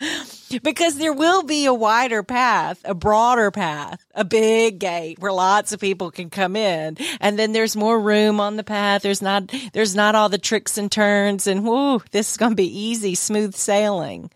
because 0.62 0.96
there 0.96 1.12
will 1.12 1.42
be 1.42 1.66
a 1.66 1.74
wider 1.74 2.22
path, 2.22 2.80
a 2.84 2.94
broader 2.94 3.50
path, 3.50 4.04
a 4.14 4.24
big 4.24 4.78
gate 4.78 5.18
where 5.18 5.32
lots 5.32 5.72
of 5.72 5.80
people 5.80 6.10
can 6.10 6.30
come 6.30 6.56
in. 6.56 6.96
And 7.20 7.38
then 7.38 7.52
there's 7.52 7.76
more 7.76 8.00
room 8.00 8.40
on 8.40 8.56
the 8.56 8.64
path. 8.64 9.02
There's 9.02 9.22
not, 9.22 9.52
there's 9.72 9.94
not 9.94 10.14
all 10.14 10.28
the 10.28 10.38
tricks 10.38 10.78
and 10.78 10.90
turns 10.90 11.46
and 11.46 11.64
whoo, 11.64 12.00
this 12.10 12.32
is 12.32 12.36
going 12.36 12.52
to 12.52 12.56
be 12.56 12.78
easy, 12.78 13.14
smooth 13.14 13.54
sailing. 13.54 14.30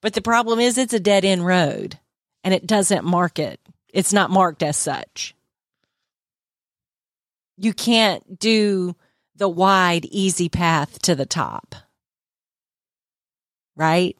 But 0.00 0.14
the 0.14 0.22
problem 0.22 0.60
is 0.60 0.78
it's 0.78 0.94
a 0.94 1.00
dead 1.00 1.24
end 1.24 1.44
road 1.44 1.98
and 2.44 2.54
it 2.54 2.66
doesn't 2.66 3.04
mark 3.04 3.38
it. 3.38 3.60
It's 3.92 4.12
not 4.12 4.30
marked 4.30 4.62
as 4.62 4.76
such. 4.76 5.34
You 7.56 7.72
can't 7.72 8.38
do 8.38 8.94
the 9.34 9.48
wide, 9.48 10.04
easy 10.06 10.48
path 10.48 11.00
to 11.02 11.14
the 11.14 11.26
top. 11.26 11.74
Right? 13.76 14.16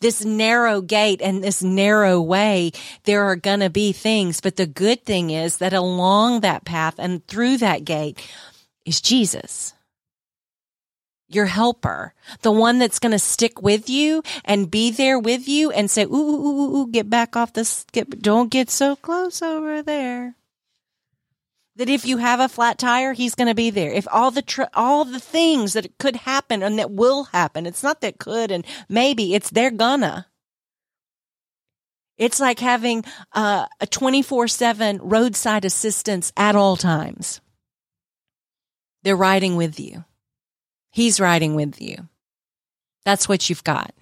This 0.00 0.24
narrow 0.24 0.80
gate 0.80 1.20
and 1.22 1.42
this 1.42 1.62
narrow 1.62 2.20
way, 2.20 2.72
there 3.04 3.24
are 3.24 3.36
going 3.36 3.60
to 3.60 3.70
be 3.70 3.92
things. 3.92 4.40
But 4.40 4.56
the 4.56 4.66
good 4.66 5.04
thing 5.04 5.30
is 5.30 5.58
that 5.58 5.72
along 5.72 6.40
that 6.40 6.64
path 6.64 6.94
and 6.98 7.26
through 7.26 7.58
that 7.58 7.84
gate 7.84 8.18
is 8.84 9.00
Jesus 9.00 9.74
your 11.28 11.46
helper, 11.46 12.14
the 12.40 12.50
one 12.50 12.78
that's 12.78 12.98
going 12.98 13.12
to 13.12 13.18
stick 13.18 13.60
with 13.62 13.88
you 13.88 14.22
and 14.44 14.70
be 14.70 14.90
there 14.90 15.18
with 15.18 15.46
you 15.46 15.70
and 15.70 15.90
say, 15.90 16.04
ooh, 16.04 16.14
ooh, 16.14 16.46
ooh, 16.46 16.76
ooh, 16.76 16.90
get 16.90 17.10
back 17.10 17.36
off 17.36 17.52
this, 17.52 17.84
get, 17.92 18.22
don't 18.22 18.50
get 18.50 18.70
so 18.70 18.96
close 18.96 19.42
over 19.42 19.82
there. 19.82 20.34
That 21.78 21.88
if 21.88 22.04
you 22.04 22.18
have 22.18 22.40
a 22.40 22.48
flat 22.48 22.76
tire, 22.76 23.12
he's 23.12 23.34
going 23.34 23.48
to 23.48 23.54
be 23.54 23.70
there. 23.70 23.92
If 23.92 24.06
all 24.10 24.30
the, 24.30 24.42
tr- 24.42 24.62
all 24.74 25.04
the 25.04 25.20
things 25.20 25.72
that 25.72 25.96
could 25.98 26.16
happen 26.16 26.62
and 26.62 26.78
that 26.78 26.90
will 26.90 27.24
happen, 27.24 27.66
it's 27.66 27.82
not 27.82 28.00
that 28.00 28.18
could 28.18 28.50
and 28.50 28.66
maybe, 28.88 29.34
it's 29.34 29.50
they're 29.50 29.70
gonna. 29.70 30.26
It's 32.18 32.40
like 32.40 32.58
having 32.58 33.04
uh, 33.32 33.66
a 33.80 33.86
24 33.86 34.48
7 34.48 34.98
roadside 35.02 35.64
assistance 35.64 36.32
at 36.36 36.56
all 36.56 36.76
times. 36.76 37.40
They're 39.04 39.16
riding 39.16 39.54
with 39.54 39.78
you. 39.78 40.04
He's 40.90 41.20
riding 41.20 41.54
with 41.54 41.80
you. 41.80 42.08
That's 43.04 43.28
what 43.28 43.48
you've 43.48 43.64
got. 43.64 43.94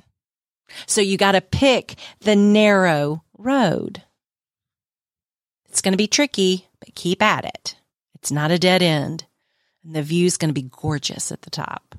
So 0.87 1.01
you 1.01 1.19
got 1.19 1.33
to 1.33 1.41
pick 1.41 1.97
the 2.21 2.35
narrow 2.35 3.23
road. 3.37 4.03
It's 5.69 5.83
going 5.83 5.93
to 5.93 5.99
be 5.99 6.09
tricky, 6.09 6.67
keep 6.95 7.23
at 7.23 7.45
it. 7.45 7.77
It's 8.15 8.33
not 8.33 8.51
a 8.51 8.59
dead 8.59 8.83
end. 8.83 9.27
And 9.85 9.95
the 9.95 10.03
view 10.03 10.27
is 10.27 10.37
going 10.37 10.49
to 10.51 10.61
be 10.61 10.69
gorgeous 10.71 11.31
at 11.31 11.43
the 11.43 11.51
top. 11.51 11.95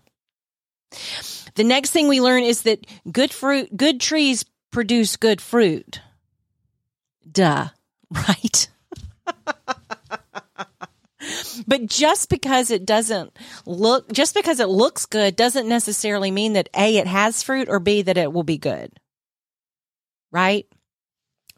The 1.55 1.63
next 1.63 1.91
thing 1.91 2.07
we 2.07 2.21
learn 2.21 2.43
is 2.43 2.63
that 2.63 2.85
good 3.11 3.31
fruit, 3.31 3.75
good 3.75 3.99
trees 3.99 4.45
produce 4.71 5.17
good 5.17 5.41
fruit. 5.41 6.01
Duh, 7.29 7.67
right? 8.11 8.69
But 11.65 11.87
just 11.87 12.29
because 12.29 12.71
it 12.71 12.85
doesn't 12.85 13.37
look, 13.65 14.11
just 14.13 14.33
because 14.33 14.59
it 14.59 14.69
looks 14.69 15.05
good 15.05 15.35
doesn't 15.35 15.67
necessarily 15.67 16.31
mean 16.31 16.53
that 16.53 16.69
A, 16.75 16.97
it 16.97 17.07
has 17.07 17.43
fruit 17.43 17.67
or 17.69 17.79
B, 17.79 18.03
that 18.03 18.17
it 18.17 18.31
will 18.31 18.43
be 18.43 18.57
good. 18.57 18.91
Right? 20.31 20.65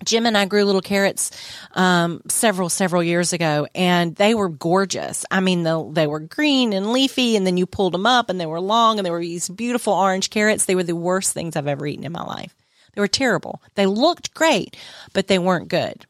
Jim 0.03 0.25
and 0.25 0.37
I 0.37 0.45
grew 0.45 0.63
little 0.63 0.81
carrots 0.81 1.31
um, 1.73 2.21
several 2.27 2.69
several 2.69 3.03
years 3.03 3.33
ago, 3.33 3.67
and 3.75 4.15
they 4.15 4.33
were 4.33 4.49
gorgeous. 4.49 5.25
I 5.29 5.39
mean, 5.39 5.63
the, 5.63 5.89
they 5.91 6.07
were 6.07 6.19
green 6.19 6.73
and 6.73 6.91
leafy, 6.91 7.35
and 7.35 7.45
then 7.45 7.57
you 7.57 7.65
pulled 7.65 7.93
them 7.93 8.05
up, 8.05 8.29
and 8.29 8.39
they 8.39 8.45
were 8.45 8.61
long, 8.61 8.97
and 8.97 9.05
they 9.05 9.11
were 9.11 9.19
these 9.19 9.49
beautiful 9.49 9.93
orange 9.93 10.29
carrots. 10.29 10.65
They 10.65 10.75
were 10.75 10.83
the 10.83 10.95
worst 10.95 11.33
things 11.33 11.55
I've 11.55 11.67
ever 11.67 11.85
eaten 11.85 12.05
in 12.05 12.11
my 12.11 12.23
life. 12.23 12.55
They 12.93 13.01
were 13.01 13.07
terrible. 13.07 13.61
They 13.75 13.85
looked 13.85 14.33
great, 14.33 14.75
but 15.13 15.27
they 15.27 15.39
weren't 15.39 15.69
good. 15.69 16.05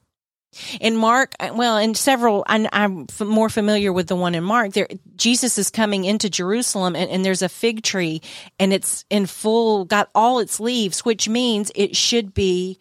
In 0.81 0.95
Mark, 0.95 1.35
uh, 1.39 1.51
well, 1.53 1.77
in 1.77 1.93
several, 1.93 2.43
I'm, 2.47 2.67
I'm 2.73 3.05
more 3.23 3.49
familiar 3.49 3.93
with 3.93 4.07
the 4.07 4.15
one 4.15 4.33
in 4.33 4.43
Mark. 4.43 4.73
There, 4.73 4.87
Jesus 5.15 5.59
is 5.59 5.69
coming 5.69 6.05
into 6.05 6.29
Jerusalem, 6.29 6.95
and, 6.95 7.09
and 7.11 7.23
there's 7.23 7.43
a 7.43 7.49
fig 7.49 7.83
tree, 7.83 8.21
and 8.59 8.73
it's 8.73 9.05
in 9.11 9.27
full, 9.27 9.85
got 9.85 10.09
all 10.15 10.39
its 10.39 10.59
leaves, 10.59 11.05
which 11.05 11.29
means 11.29 11.71
it 11.75 11.95
should 11.95 12.33
be, 12.33 12.79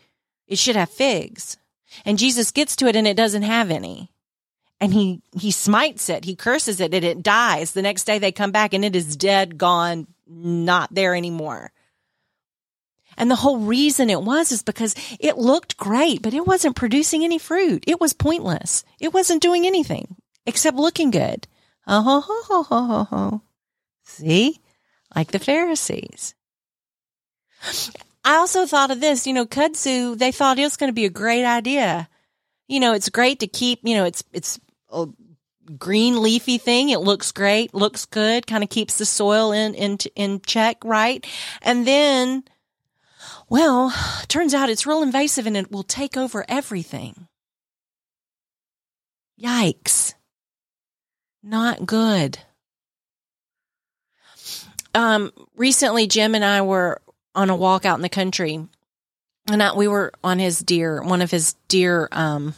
it 0.48 0.58
should 0.58 0.76
have 0.76 0.90
figs. 0.90 1.56
And 2.04 2.18
Jesus 2.18 2.50
gets 2.50 2.76
to 2.76 2.86
it, 2.86 2.96
and 2.96 3.06
it 3.06 3.16
doesn't 3.16 3.42
have 3.42 3.70
any. 3.70 4.10
And 4.80 4.92
he 4.92 5.22
he 5.32 5.50
smites 5.50 6.08
it, 6.08 6.24
he 6.24 6.36
curses 6.36 6.80
it, 6.80 6.94
and 6.94 7.04
it 7.04 7.22
dies. 7.22 7.72
The 7.72 7.82
next 7.82 8.04
day 8.04 8.18
they 8.18 8.32
come 8.32 8.52
back, 8.52 8.74
and 8.74 8.84
it 8.84 8.96
is 8.96 9.16
dead, 9.16 9.58
gone, 9.58 10.06
not 10.26 10.94
there 10.94 11.14
anymore. 11.14 11.72
And 13.16 13.28
the 13.28 13.36
whole 13.36 13.58
reason 13.58 14.10
it 14.10 14.22
was 14.22 14.52
is 14.52 14.62
because 14.62 14.94
it 15.18 15.36
looked 15.36 15.76
great, 15.76 16.22
but 16.22 16.34
it 16.34 16.46
wasn't 16.46 16.76
producing 16.76 17.24
any 17.24 17.38
fruit. 17.38 17.82
It 17.86 18.00
was 18.00 18.12
pointless. 18.12 18.84
It 19.00 19.12
wasn't 19.12 19.42
doing 19.42 19.66
anything 19.66 20.16
except 20.46 20.76
looking 20.76 21.10
good. 21.10 21.48
Oh, 21.86 22.00
ho, 22.00 22.20
ho, 22.20 22.62
ho, 22.62 22.86
ho, 22.86 23.04
ho. 23.04 23.42
See? 24.04 24.60
Like 25.16 25.32
the 25.32 25.38
Pharisees. 25.40 26.34
I 28.28 28.34
also 28.34 28.66
thought 28.66 28.90
of 28.90 29.00
this, 29.00 29.26
you 29.26 29.32
know, 29.32 29.46
kudzu, 29.46 30.18
they 30.18 30.32
thought 30.32 30.58
it 30.58 30.64
was 30.64 30.76
going 30.76 30.90
to 30.90 30.94
be 30.94 31.06
a 31.06 31.10
great 31.10 31.46
idea. 31.46 32.10
You 32.66 32.78
know, 32.78 32.92
it's 32.92 33.08
great 33.08 33.40
to 33.40 33.46
keep, 33.46 33.80
you 33.84 33.94
know, 33.94 34.04
it's, 34.04 34.22
it's 34.34 34.60
a 34.92 35.06
green 35.78 36.20
leafy 36.20 36.58
thing. 36.58 36.90
It 36.90 37.00
looks 37.00 37.32
great, 37.32 37.72
looks 37.72 38.04
good, 38.04 38.46
kind 38.46 38.62
of 38.62 38.68
keeps 38.68 38.98
the 38.98 39.06
soil 39.06 39.52
in, 39.52 39.74
in, 39.74 39.96
in 40.14 40.42
check, 40.42 40.84
right? 40.84 41.26
And 41.62 41.86
then 41.86 42.44
well, 43.48 43.94
turns 44.28 44.52
out 44.52 44.68
it's 44.68 44.86
real 44.86 45.02
invasive 45.02 45.46
and 45.46 45.56
it 45.56 45.72
will 45.72 45.82
take 45.82 46.18
over 46.18 46.44
everything. 46.50 47.28
Yikes. 49.42 50.12
Not 51.42 51.86
good. 51.86 52.40
Um, 54.94 55.32
recently, 55.56 56.06
Jim 56.06 56.34
and 56.34 56.44
I 56.44 56.60
were 56.60 57.00
on 57.38 57.50
a 57.50 57.56
walk 57.56 57.84
out 57.84 57.96
in 57.96 58.02
the 58.02 58.08
country, 58.08 58.66
and 59.50 59.62
I, 59.62 59.74
we 59.74 59.88
were 59.88 60.12
on 60.22 60.38
his 60.38 60.60
deer, 60.60 61.02
one 61.02 61.22
of 61.22 61.30
his 61.30 61.54
deer 61.68 62.08
um, 62.12 62.54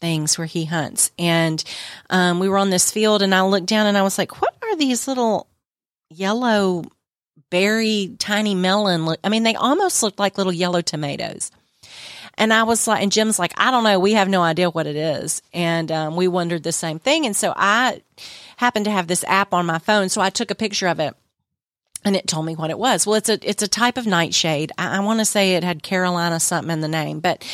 things 0.00 0.36
where 0.36 0.46
he 0.46 0.64
hunts, 0.64 1.12
and 1.18 1.62
um, 2.10 2.40
we 2.40 2.48
were 2.48 2.58
on 2.58 2.70
this 2.70 2.90
field, 2.90 3.22
and 3.22 3.34
I 3.34 3.42
looked 3.42 3.66
down 3.66 3.86
and 3.86 3.96
I 3.96 4.02
was 4.02 4.18
like, 4.18 4.40
"What 4.40 4.54
are 4.62 4.76
these 4.76 5.06
little 5.06 5.46
yellow 6.10 6.84
berry 7.52 8.16
tiny 8.18 8.54
melon 8.54 9.04
look. 9.04 9.20
I 9.22 9.28
mean, 9.28 9.42
they 9.42 9.54
almost 9.54 10.02
looked 10.02 10.18
like 10.18 10.38
little 10.38 10.52
yellow 10.52 10.80
tomatoes. 10.80 11.52
And 12.38 12.50
I 12.50 12.62
was 12.62 12.88
like, 12.88 13.02
and 13.02 13.12
Jim's 13.12 13.38
like, 13.38 13.52
I 13.58 13.70
don't 13.70 13.84
know. 13.84 14.00
We 14.00 14.14
have 14.14 14.28
no 14.28 14.40
idea 14.40 14.70
what 14.70 14.86
it 14.86 14.96
is. 14.96 15.42
And 15.52 15.92
um, 15.92 16.16
we 16.16 16.28
wondered 16.28 16.62
the 16.62 16.72
same 16.72 16.98
thing. 16.98 17.26
And 17.26 17.36
so 17.36 17.52
I 17.54 18.00
happened 18.56 18.86
to 18.86 18.90
have 18.90 19.06
this 19.06 19.22
app 19.24 19.52
on 19.52 19.66
my 19.66 19.78
phone. 19.78 20.08
So 20.08 20.22
I 20.22 20.30
took 20.30 20.50
a 20.50 20.54
picture 20.54 20.88
of 20.88 20.98
it 20.98 21.14
and 22.04 22.16
it 22.16 22.26
told 22.26 22.46
me 22.46 22.56
what 22.56 22.70
it 22.70 22.78
was. 22.78 23.06
Well, 23.06 23.16
it's 23.16 23.28
a, 23.28 23.38
it's 23.48 23.62
a 23.62 23.68
type 23.68 23.96
of 23.96 24.06
nightshade. 24.06 24.72
I, 24.78 24.96
I 24.96 25.00
want 25.00 25.20
to 25.20 25.24
say 25.24 25.54
it 25.54 25.64
had 25.64 25.82
Carolina 25.82 26.40
something 26.40 26.72
in 26.72 26.80
the 26.80 26.88
name, 26.88 27.20
but, 27.20 27.44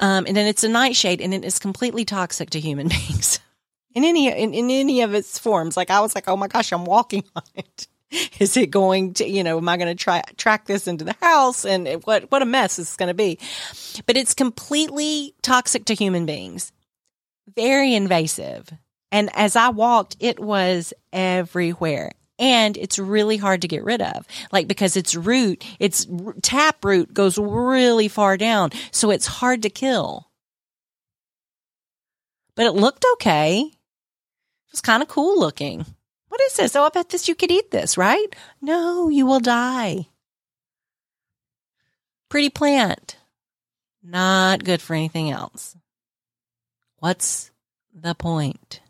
um, 0.00 0.26
and 0.26 0.36
then 0.36 0.46
it's 0.46 0.64
a 0.64 0.68
nightshade 0.68 1.20
and 1.20 1.34
it 1.34 1.44
is 1.44 1.58
completely 1.58 2.04
toxic 2.04 2.50
to 2.50 2.60
human 2.60 2.88
beings 3.08 3.40
in 3.94 4.04
any, 4.04 4.28
in, 4.28 4.54
in 4.54 4.70
any 4.70 5.02
of 5.02 5.14
its 5.14 5.38
forms. 5.38 5.76
Like 5.76 5.90
I 5.90 6.00
was 6.00 6.14
like, 6.14 6.28
oh 6.28 6.36
my 6.36 6.48
gosh, 6.48 6.72
I'm 6.72 6.84
walking 6.84 7.24
on 7.36 7.42
it. 7.54 7.86
is 8.38 8.56
it 8.56 8.70
going 8.70 9.14
to, 9.14 9.28
you 9.28 9.44
know, 9.44 9.58
am 9.58 9.68
I 9.68 9.76
going 9.76 9.94
to 9.94 10.02
try 10.02 10.22
track 10.36 10.66
this 10.66 10.86
into 10.86 11.04
the 11.04 11.16
house? 11.20 11.64
And 11.64 11.86
it, 11.86 12.06
what, 12.06 12.30
what 12.30 12.42
a 12.42 12.46
mess 12.46 12.78
it's 12.78 12.96
going 12.96 13.08
to 13.08 13.14
be. 13.14 13.38
But 14.06 14.16
it's 14.16 14.34
completely 14.34 15.34
toxic 15.42 15.84
to 15.86 15.94
human 15.94 16.24
beings, 16.24 16.72
very 17.54 17.94
invasive. 17.94 18.70
And 19.10 19.30
as 19.34 19.56
I 19.56 19.70
walked, 19.70 20.16
it 20.20 20.38
was 20.38 20.92
everywhere. 21.12 22.12
And 22.38 22.76
it's 22.76 22.98
really 22.98 23.36
hard 23.36 23.62
to 23.62 23.68
get 23.68 23.84
rid 23.84 24.00
of, 24.00 24.26
like 24.52 24.68
because 24.68 24.96
its 24.96 25.14
root, 25.14 25.64
its 25.80 26.06
tap 26.42 26.84
root 26.84 27.12
goes 27.12 27.36
really 27.36 28.06
far 28.06 28.36
down. 28.36 28.70
So 28.92 29.10
it's 29.10 29.26
hard 29.26 29.62
to 29.62 29.70
kill. 29.70 30.28
But 32.54 32.66
it 32.66 32.72
looked 32.72 33.04
okay. 33.14 33.60
It 33.60 34.72
was 34.72 34.80
kind 34.80 35.02
of 35.02 35.08
cool 35.08 35.38
looking. 35.38 35.84
What 36.28 36.40
is 36.42 36.56
this? 36.56 36.76
Oh, 36.76 36.84
I 36.84 36.90
bet 36.90 37.08
this 37.08 37.26
you 37.26 37.34
could 37.34 37.50
eat 37.50 37.70
this, 37.70 37.96
right? 37.96 38.26
No, 38.60 39.08
you 39.08 39.26
will 39.26 39.40
die. 39.40 40.06
Pretty 42.28 42.50
plant. 42.50 43.16
Not 44.02 44.62
good 44.62 44.80
for 44.80 44.94
anything 44.94 45.30
else. 45.30 45.76
What's 46.98 47.50
the 47.92 48.14
point? 48.14 48.80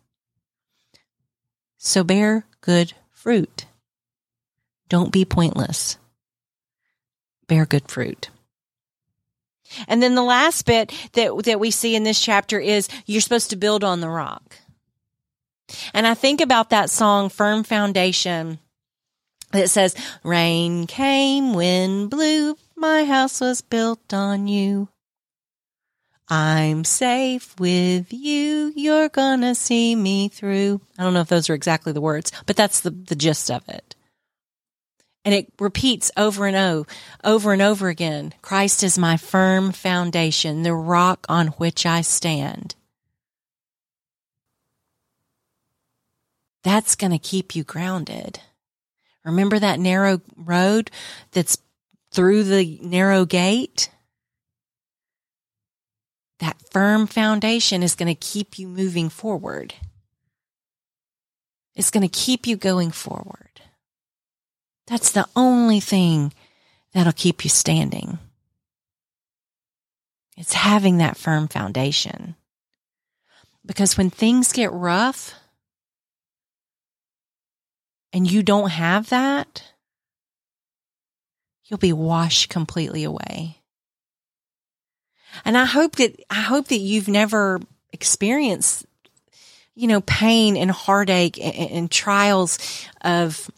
So 1.78 2.02
bear 2.04 2.44
good 2.60 2.92
fruit. 3.18 3.66
Don't 4.88 5.10
be 5.10 5.24
pointless. 5.24 5.98
Bear 7.48 7.66
good 7.66 7.90
fruit. 7.90 8.30
And 9.88 10.00
then 10.00 10.14
the 10.14 10.22
last 10.22 10.64
bit 10.64 10.92
that, 11.14 11.32
that 11.44 11.60
we 11.60 11.72
see 11.72 11.96
in 11.96 12.04
this 12.04 12.22
chapter 12.22 12.60
is 12.60 12.88
you're 13.06 13.20
supposed 13.20 13.50
to 13.50 13.56
build 13.56 13.82
on 13.82 14.00
the 14.00 14.08
rock. 14.08 14.56
And 15.92 16.06
I 16.06 16.14
think 16.14 16.40
about 16.40 16.70
that 16.70 16.90
song, 16.90 17.28
Firm 17.28 17.64
Foundation, 17.64 18.60
that 19.52 19.68
says, 19.68 19.96
Rain 20.22 20.86
came, 20.86 21.54
wind 21.54 22.10
blew, 22.10 22.56
my 22.76 23.04
house 23.04 23.40
was 23.40 23.60
built 23.62 24.14
on 24.14 24.46
you. 24.46 24.88
I'm 26.28 26.84
safe 26.84 27.58
with 27.58 28.12
you. 28.12 28.72
You're 28.76 29.08
gonna 29.08 29.54
see 29.54 29.96
me 29.96 30.28
through. 30.28 30.80
I 30.98 31.02
don't 31.02 31.14
know 31.14 31.20
if 31.20 31.28
those 31.28 31.48
are 31.48 31.54
exactly 31.54 31.92
the 31.92 32.00
words, 32.00 32.32
but 32.46 32.56
that's 32.56 32.80
the, 32.80 32.90
the 32.90 33.16
gist 33.16 33.50
of 33.50 33.68
it. 33.68 33.94
And 35.24 35.34
it 35.34 35.52
repeats 35.58 36.10
over 36.16 36.46
and 36.46 36.56
over, 36.56 36.88
over 37.24 37.52
and 37.52 37.62
over 37.62 37.88
again. 37.88 38.34
Christ 38.40 38.82
is 38.82 38.98
my 38.98 39.16
firm 39.16 39.72
foundation, 39.72 40.62
the 40.62 40.74
rock 40.74 41.26
on 41.28 41.48
which 41.48 41.84
I 41.84 42.00
stand. 42.00 42.74
that's 46.68 46.96
going 46.96 47.12
to 47.12 47.18
keep 47.18 47.56
you 47.56 47.64
grounded. 47.64 48.40
Remember 49.24 49.58
that 49.58 49.80
narrow 49.80 50.20
road 50.36 50.90
that's 51.32 51.56
through 52.12 52.44
the 52.44 52.78
narrow 52.82 53.24
gate? 53.24 53.90
That 56.40 56.56
firm 56.70 57.06
foundation 57.06 57.82
is 57.82 57.94
going 57.94 58.14
to 58.14 58.14
keep 58.14 58.58
you 58.58 58.68
moving 58.68 59.08
forward. 59.08 59.74
It's 61.74 61.90
going 61.90 62.08
to 62.08 62.08
keep 62.08 62.46
you 62.46 62.56
going 62.56 62.90
forward. 62.90 63.60
That's 64.86 65.10
the 65.10 65.26
only 65.36 65.80
thing 65.80 66.32
that'll 66.92 67.12
keep 67.12 67.44
you 67.44 67.50
standing. 67.50 68.18
It's 70.36 70.54
having 70.54 70.98
that 70.98 71.16
firm 71.16 71.48
foundation. 71.48 72.36
Because 73.66 73.98
when 73.98 74.08
things 74.08 74.52
get 74.52 74.72
rough 74.72 75.34
and 78.12 78.30
you 78.30 78.42
don't 78.42 78.70
have 78.70 79.10
that, 79.10 79.62
you'll 81.64 81.78
be 81.78 81.92
washed 81.92 82.48
completely 82.48 83.04
away. 83.04 83.57
And 85.44 85.56
I 85.56 85.64
hope 85.64 85.96
that, 85.96 86.18
I 86.30 86.40
hope 86.40 86.68
that 86.68 86.78
you've 86.78 87.08
never 87.08 87.60
experienced, 87.92 88.86
you 89.74 89.86
know, 89.86 90.00
pain 90.02 90.56
and 90.56 90.70
heartache 90.70 91.38
and, 91.42 91.70
and 91.70 91.90
trials 91.90 92.58
of, 93.02 93.50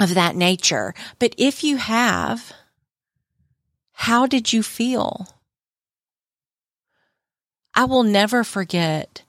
of 0.00 0.14
that 0.14 0.36
nature. 0.36 0.94
But 1.18 1.34
if 1.38 1.64
you 1.64 1.76
have, 1.76 2.52
how 3.92 4.26
did 4.26 4.52
you 4.52 4.62
feel? 4.62 5.28
I 7.74 7.84
will 7.84 8.02
never 8.02 8.44
forget 8.44 9.22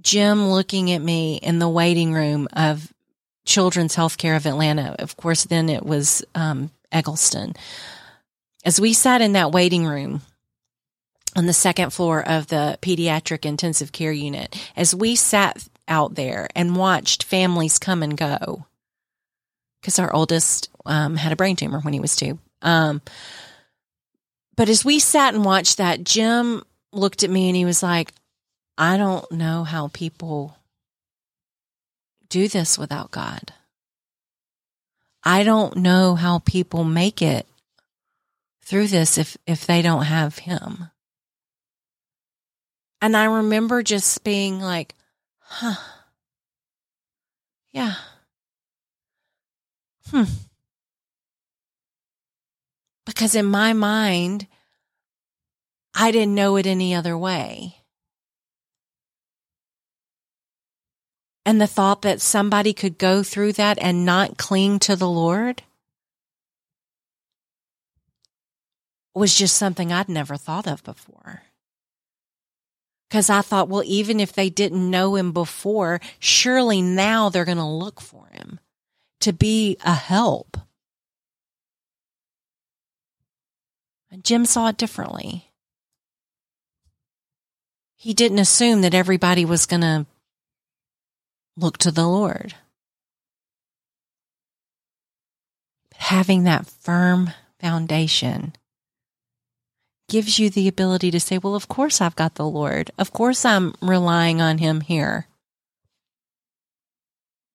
Jim 0.00 0.48
looking 0.48 0.90
at 0.90 1.02
me 1.02 1.36
in 1.36 1.58
the 1.58 1.68
waiting 1.68 2.12
room 2.14 2.48
of 2.52 2.92
Children's 3.44 3.96
Healthcare 3.96 4.36
of 4.36 4.46
Atlanta. 4.46 4.96
Of 4.98 5.16
course, 5.16 5.44
then 5.44 5.68
it 5.68 5.84
was 5.84 6.24
um, 6.34 6.70
Egleston. 6.92 7.54
As 8.64 8.80
we 8.80 8.92
sat 8.92 9.20
in 9.20 9.32
that 9.32 9.52
waiting 9.52 9.86
room 9.86 10.22
on 11.36 11.46
the 11.46 11.52
second 11.52 11.90
floor 11.90 12.26
of 12.26 12.48
the 12.48 12.78
pediatric 12.82 13.44
intensive 13.44 13.92
care 13.92 14.12
unit, 14.12 14.56
as 14.76 14.94
we 14.94 15.16
sat 15.16 15.66
out 15.86 16.14
there 16.14 16.48
and 16.54 16.76
watched 16.76 17.24
families 17.24 17.78
come 17.78 18.02
and 18.02 18.16
go, 18.16 18.66
because 19.80 19.98
our 19.98 20.12
oldest 20.12 20.68
um, 20.86 21.16
had 21.16 21.32
a 21.32 21.36
brain 21.36 21.56
tumor 21.56 21.80
when 21.80 21.94
he 21.94 22.00
was 22.00 22.16
two. 22.16 22.38
Um, 22.62 23.00
but 24.56 24.68
as 24.68 24.84
we 24.84 24.98
sat 24.98 25.34
and 25.34 25.44
watched 25.44 25.78
that, 25.78 26.04
Jim 26.04 26.62
looked 26.92 27.22
at 27.22 27.30
me 27.30 27.48
and 27.48 27.56
he 27.56 27.64
was 27.64 27.82
like, 27.82 28.12
I 28.76 28.96
don't 28.96 29.30
know 29.32 29.64
how 29.64 29.88
people 29.88 30.56
do 32.28 32.48
this 32.48 32.78
without 32.78 33.10
God. 33.10 33.52
I 35.22 35.44
don't 35.44 35.76
know 35.76 36.14
how 36.14 36.38
people 36.40 36.84
make 36.84 37.20
it 37.20 37.46
through 38.64 38.86
this 38.86 39.18
if, 39.18 39.36
if 39.46 39.66
they 39.66 39.82
don't 39.82 40.04
have 40.04 40.38
him. 40.38 40.90
And 43.02 43.16
I 43.16 43.24
remember 43.24 43.82
just 43.82 44.22
being 44.24 44.60
like, 44.60 44.94
huh. 45.38 45.74
Yeah. 47.72 47.94
Hmm. 50.10 50.24
Because 53.06 53.34
in 53.34 53.46
my 53.46 53.72
mind, 53.72 54.46
I 55.94 56.10
didn't 56.10 56.34
know 56.34 56.56
it 56.56 56.66
any 56.66 56.94
other 56.94 57.16
way. 57.16 57.76
And 61.46 61.60
the 61.60 61.66
thought 61.66 62.02
that 62.02 62.20
somebody 62.20 62.72
could 62.72 62.98
go 62.98 63.22
through 63.22 63.54
that 63.54 63.78
and 63.80 64.04
not 64.04 64.36
cling 64.36 64.78
to 64.80 64.94
the 64.94 65.08
Lord 65.08 65.62
was 69.14 69.34
just 69.34 69.56
something 69.56 69.90
I'd 69.90 70.08
never 70.08 70.36
thought 70.36 70.66
of 70.66 70.84
before. 70.84 71.42
Because 73.10 73.28
I 73.28 73.42
thought, 73.42 73.68
well, 73.68 73.82
even 73.84 74.20
if 74.20 74.32
they 74.32 74.48
didn't 74.48 74.88
know 74.88 75.16
him 75.16 75.32
before, 75.32 76.00
surely 76.18 76.80
now 76.80 77.28
they're 77.28 77.44
going 77.44 77.58
to 77.58 77.64
look 77.64 78.00
for 78.00 78.28
him 78.32 78.58
to 79.20 79.32
be 79.34 79.76
a 79.84 79.92
help. 79.92 80.56
Jim 84.22 84.46
saw 84.46 84.68
it 84.68 84.78
differently 84.78 85.50
he 88.00 88.14
didn't 88.14 88.38
assume 88.38 88.80
that 88.80 88.94
everybody 88.94 89.44
was 89.44 89.66
going 89.66 89.82
to 89.82 90.06
look 91.54 91.76
to 91.76 91.90
the 91.90 92.06
Lord. 92.06 92.54
But 95.90 95.98
Having 95.98 96.44
that 96.44 96.66
firm 96.66 97.32
foundation 97.58 98.54
gives 100.10 100.38
you 100.38 100.50
the 100.50 100.68
ability 100.68 101.10
to 101.12 101.20
say, 101.20 101.38
well, 101.38 101.54
of 101.54 101.68
course 101.68 102.00
I've 102.00 102.16
got 102.16 102.34
the 102.34 102.46
Lord. 102.46 102.90
Of 102.98 103.12
course 103.12 103.44
I'm 103.44 103.74
relying 103.80 104.42
on 104.42 104.58
him 104.58 104.82
here. 104.82 105.28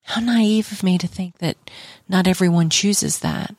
How 0.04 0.22
naive 0.22 0.72
of 0.72 0.82
me 0.82 0.98
to 0.98 1.08
think 1.08 1.40
that 1.40 1.58
not 2.08 2.28
everyone 2.28 2.70
chooses 2.70 3.20
that. 3.20 3.56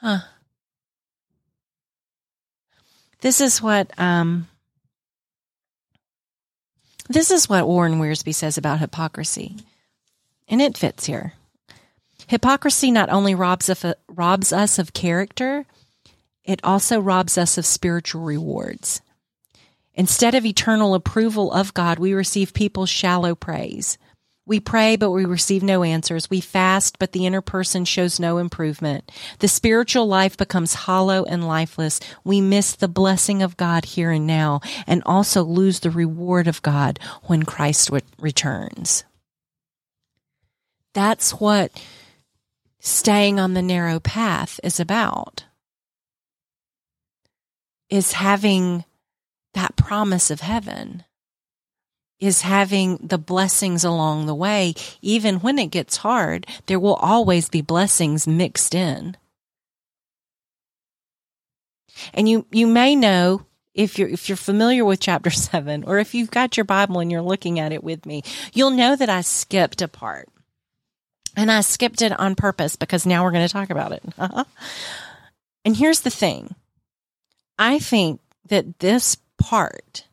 Huh. 0.00 0.20
This 3.20 3.40
is 3.40 3.62
what 3.62 3.90
um, 3.98 4.48
this 7.08 7.30
is 7.30 7.48
what 7.48 7.68
Warren 7.68 8.00
Wiersbe 8.00 8.34
says 8.34 8.56
about 8.56 8.80
hypocrisy, 8.80 9.56
and 10.48 10.62
it 10.62 10.78
fits 10.78 11.04
here. 11.04 11.34
Hypocrisy 12.28 12.90
not 12.90 13.10
only 13.10 13.34
robs 13.34 13.68
of, 13.68 13.84
robs 14.08 14.52
us 14.54 14.78
of 14.78 14.94
character, 14.94 15.66
it 16.44 16.60
also 16.64 17.00
robs 17.00 17.38
us 17.38 17.58
of 17.58 17.66
spiritual 17.66 18.22
rewards. 18.22 19.00
Instead 19.94 20.34
of 20.34 20.46
eternal 20.46 20.94
approval 20.94 21.52
of 21.52 21.74
God, 21.74 21.98
we 21.98 22.12
receive 22.12 22.54
people's 22.54 22.90
shallow 22.90 23.34
praise. 23.34 23.98
We 24.46 24.58
pray, 24.58 24.96
but 24.96 25.10
we 25.10 25.26
receive 25.26 25.62
no 25.62 25.84
answers. 25.84 26.28
We 26.28 26.40
fast, 26.40 26.98
but 26.98 27.12
the 27.12 27.26
inner 27.26 27.40
person 27.40 27.84
shows 27.84 28.18
no 28.18 28.38
improvement. 28.38 29.12
The 29.38 29.46
spiritual 29.46 30.06
life 30.06 30.36
becomes 30.36 30.74
hollow 30.74 31.24
and 31.24 31.46
lifeless. 31.46 32.00
We 32.24 32.40
miss 32.40 32.74
the 32.74 32.88
blessing 32.88 33.42
of 33.42 33.56
God 33.56 33.84
here 33.84 34.10
and 34.10 34.26
now 34.26 34.60
and 34.86 35.02
also 35.06 35.44
lose 35.44 35.80
the 35.80 35.90
reward 35.90 36.48
of 36.48 36.62
God 36.62 36.98
when 37.24 37.44
Christ 37.44 37.90
returns. 38.18 39.04
That's 40.94 41.32
what 41.32 41.70
staying 42.80 43.38
on 43.38 43.54
the 43.54 43.62
narrow 43.62 44.00
path 44.00 44.58
is 44.64 44.80
about. 44.80 45.44
Is 47.90 48.12
having 48.12 48.84
that 49.54 49.76
promise 49.76 50.30
of 50.30 50.40
heaven 50.40 51.04
is 52.20 52.42
having 52.42 52.98
the 52.98 53.18
blessings 53.18 53.82
along 53.82 54.26
the 54.26 54.34
way. 54.34 54.74
Even 55.00 55.36
when 55.36 55.58
it 55.58 55.70
gets 55.70 55.98
hard, 55.98 56.46
there 56.66 56.78
will 56.78 56.94
always 56.94 57.48
be 57.48 57.62
blessings 57.62 58.26
mixed 58.28 58.74
in. 58.74 59.16
And 62.14 62.28
you, 62.28 62.46
you 62.52 62.66
may 62.66 62.94
know 62.94 63.46
if 63.74 63.98
you're, 63.98 64.08
if 64.08 64.28
you're 64.28 64.36
familiar 64.36 64.84
with 64.84 65.00
chapter 65.00 65.30
seven, 65.30 65.84
or 65.84 65.98
if 65.98 66.14
you've 66.14 66.30
got 66.30 66.56
your 66.56 66.64
Bible 66.64 67.00
and 67.00 67.10
you're 67.10 67.22
looking 67.22 67.58
at 67.58 67.72
it 67.72 67.82
with 67.82 68.04
me, 68.06 68.22
you'll 68.52 68.70
know 68.70 68.94
that 68.94 69.08
I 69.08 69.22
skipped 69.22 69.82
a 69.82 69.88
part. 69.88 70.28
And 71.36 71.50
I 71.50 71.60
skipped 71.60 72.02
it 72.02 72.18
on 72.18 72.34
purpose 72.34 72.76
because 72.76 73.06
now 73.06 73.24
we're 73.24 73.30
going 73.30 73.46
to 73.46 73.52
talk 73.52 73.70
about 73.70 73.92
it. 73.92 74.02
and 75.64 75.76
here's 75.76 76.00
the 76.00 76.10
thing. 76.10 76.54
I 77.60 77.78
think 77.78 78.22
that 78.48 78.78
this 78.78 79.18
part 79.36 80.06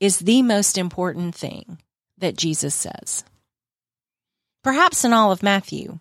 is 0.00 0.18
the 0.18 0.40
most 0.40 0.78
important 0.78 1.34
thing 1.34 1.78
that 2.16 2.38
Jesus 2.38 2.74
says. 2.74 3.22
Perhaps 4.64 5.04
in 5.04 5.12
all 5.12 5.30
of 5.30 5.42
Matthew, 5.42 5.98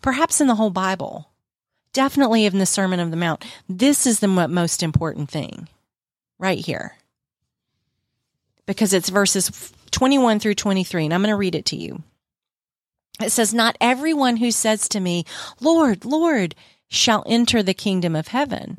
perhaps 0.00 0.40
in 0.40 0.46
the 0.46 0.54
whole 0.54 0.70
Bible, 0.70 1.28
definitely 1.92 2.46
in 2.46 2.58
the 2.58 2.64
Sermon 2.64 3.00
of 3.00 3.10
the 3.10 3.18
Mount. 3.18 3.44
This 3.68 4.06
is 4.06 4.20
the 4.20 4.28
most 4.28 4.82
important 4.82 5.30
thing 5.30 5.68
right 6.38 6.58
here. 6.58 6.96
Because 8.64 8.94
it's 8.94 9.10
verses 9.10 9.72
21 9.90 10.40
through 10.40 10.54
23, 10.54 11.04
and 11.04 11.12
I'm 11.12 11.20
going 11.20 11.32
to 11.32 11.36
read 11.36 11.54
it 11.54 11.66
to 11.66 11.76
you. 11.76 12.02
It 13.22 13.30
says, 13.30 13.52
Not 13.52 13.76
everyone 13.78 14.38
who 14.38 14.50
says 14.50 14.88
to 14.88 15.00
me, 15.00 15.26
Lord, 15.60 16.06
Lord, 16.06 16.54
shall 16.88 17.24
enter 17.26 17.62
the 17.62 17.74
kingdom 17.74 18.16
of 18.16 18.28
heaven, 18.28 18.78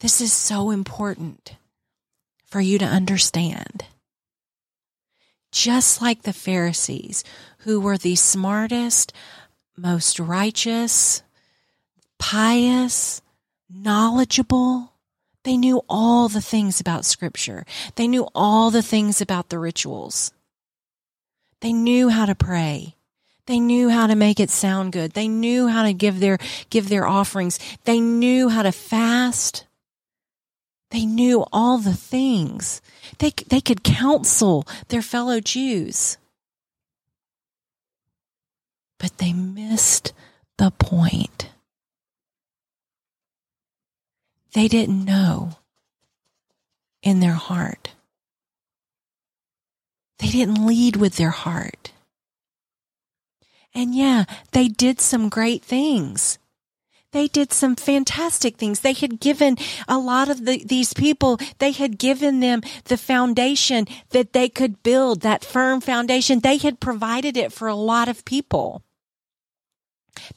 This 0.00 0.20
is 0.20 0.32
so 0.32 0.70
important 0.70 1.56
for 2.44 2.60
you 2.60 2.78
to 2.78 2.84
understand. 2.84 3.84
Just 5.52 6.02
like 6.02 6.22
the 6.22 6.32
Pharisees, 6.32 7.24
who 7.60 7.80
were 7.80 7.96
the 7.96 8.14
smartest, 8.14 9.12
most 9.76 10.20
righteous, 10.20 11.22
pious, 12.18 13.22
knowledgeable, 13.70 14.92
they 15.44 15.56
knew 15.56 15.80
all 15.88 16.28
the 16.28 16.40
things 16.40 16.80
about 16.80 17.04
Scripture. 17.04 17.64
They 17.94 18.08
knew 18.08 18.28
all 18.34 18.70
the 18.70 18.82
things 18.82 19.20
about 19.20 19.48
the 19.48 19.58
rituals. 19.58 20.32
They 21.60 21.72
knew 21.72 22.08
how 22.08 22.26
to 22.26 22.34
pray. 22.34 22.96
They 23.46 23.60
knew 23.60 23.88
how 23.88 24.08
to 24.08 24.16
make 24.16 24.40
it 24.40 24.50
sound 24.50 24.92
good. 24.92 25.12
They 25.12 25.28
knew 25.28 25.68
how 25.68 25.84
to 25.84 25.94
give 25.94 26.20
their, 26.20 26.38
give 26.68 26.88
their 26.88 27.06
offerings. 27.06 27.58
They 27.84 28.00
knew 28.00 28.48
how 28.48 28.62
to 28.62 28.72
fast. 28.72 29.66
They 30.90 31.04
knew 31.04 31.44
all 31.52 31.78
the 31.78 31.94
things. 31.94 32.80
They, 33.18 33.32
they 33.48 33.60
could 33.60 33.82
counsel 33.82 34.66
their 34.88 35.02
fellow 35.02 35.40
Jews. 35.40 36.16
But 38.98 39.18
they 39.18 39.32
missed 39.32 40.12
the 40.58 40.70
point. 40.70 41.50
They 44.54 44.68
didn't 44.68 45.04
know 45.04 45.58
in 47.02 47.20
their 47.20 47.32
heart. 47.32 47.90
They 50.18 50.28
didn't 50.28 50.66
lead 50.66 50.96
with 50.96 51.16
their 51.16 51.30
heart. 51.30 51.92
And 53.74 53.94
yeah, 53.94 54.24
they 54.52 54.68
did 54.68 55.00
some 55.00 55.28
great 55.28 55.62
things. 55.62 56.38
They 57.12 57.28
did 57.28 57.52
some 57.52 57.76
fantastic 57.76 58.56
things. 58.56 58.80
They 58.80 58.92
had 58.92 59.20
given 59.20 59.56
a 59.88 59.98
lot 59.98 60.28
of 60.28 60.44
the, 60.44 60.62
these 60.64 60.92
people, 60.92 61.38
they 61.58 61.72
had 61.72 61.98
given 61.98 62.40
them 62.40 62.62
the 62.84 62.96
foundation 62.96 63.86
that 64.10 64.32
they 64.32 64.48
could 64.48 64.82
build, 64.82 65.20
that 65.20 65.44
firm 65.44 65.80
foundation. 65.80 66.40
They 66.40 66.58
had 66.58 66.80
provided 66.80 67.36
it 67.36 67.52
for 67.52 67.68
a 67.68 67.74
lot 67.74 68.08
of 68.08 68.24
people. 68.24 68.82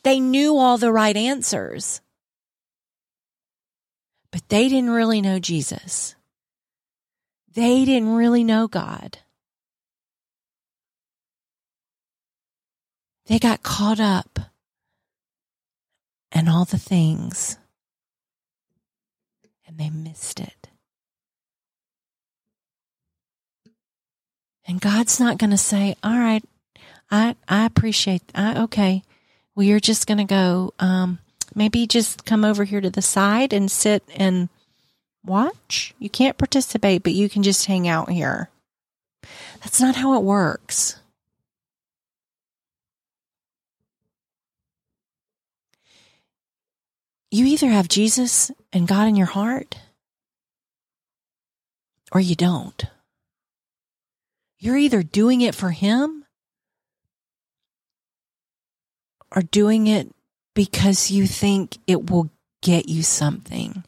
They 0.04 0.20
knew 0.20 0.58
all 0.58 0.78
the 0.78 0.92
right 0.92 1.16
answers, 1.16 2.02
but 4.32 4.48
they 4.50 4.70
didn't 4.70 4.92
really 4.92 5.22
know 5.22 5.40
Jesus. 5.40 6.16
They 7.54 7.84
didn't 7.84 8.14
really 8.14 8.44
know 8.44 8.68
God. 8.68 9.18
They 13.26 13.40
got 13.40 13.64
caught 13.64 14.00
up 14.00 14.40
in 16.34 16.48
all 16.48 16.66
the 16.66 16.78
things 16.78 17.58
and 19.70 19.78
they 19.78 19.90
missed 19.90 20.40
it. 20.40 20.70
And 24.68 24.82
God's 24.82 25.20
not 25.20 25.38
going 25.38 25.50
to 25.52 25.58
say, 25.58 25.96
all 26.04 26.18
right, 26.18 26.44
I, 27.10 27.36
I 27.48 27.66
appreciate, 27.66 28.22
I, 28.36 28.64
okay, 28.64 29.04
well, 29.56 29.66
you're 29.66 29.80
just 29.80 30.06
going 30.06 30.20
to 30.20 30.26
go, 30.26 30.74
um, 30.80 31.20
maybe 31.56 31.88
just 31.88 32.26
come 32.26 32.46
over 32.46 32.64
here 32.64 32.82
to 32.82 32.90
the 32.90 33.02
side 33.02 33.54
and 33.54 33.70
sit 33.72 34.04
and 34.16 34.50
watch. 35.26 35.94
You 35.98 36.10
can't 36.10 36.38
participate, 36.38 37.04
but 37.04 37.14
you 37.14 37.30
can 37.30 37.44
just 37.44 37.66
hang 37.66 37.88
out 37.88 38.10
here. 38.10 38.50
That's 39.62 39.82
not 39.82 39.96
how 39.96 40.16
it 40.16 40.24
works. 40.24 40.99
You 47.32 47.46
either 47.46 47.68
have 47.70 47.88
Jesus 47.88 48.52
and 48.74 48.88
God 48.88 49.08
in 49.08 49.16
your 49.16 49.28
heart 49.28 49.76
or 52.12 52.20
you 52.20 52.36
don't. 52.36 52.86
You're 54.58 54.78
either 54.78 55.04
doing 55.04 55.42
it 55.42 55.56
for 55.56 55.72
Him 55.72 56.26
or 59.36 59.42
doing 59.42 59.88
it 59.88 60.14
because 60.54 61.12
you 61.12 61.28
think 61.28 61.78
it 61.88 62.10
will 62.10 62.30
get 62.62 62.90
you 62.90 63.04
something. 63.04 63.84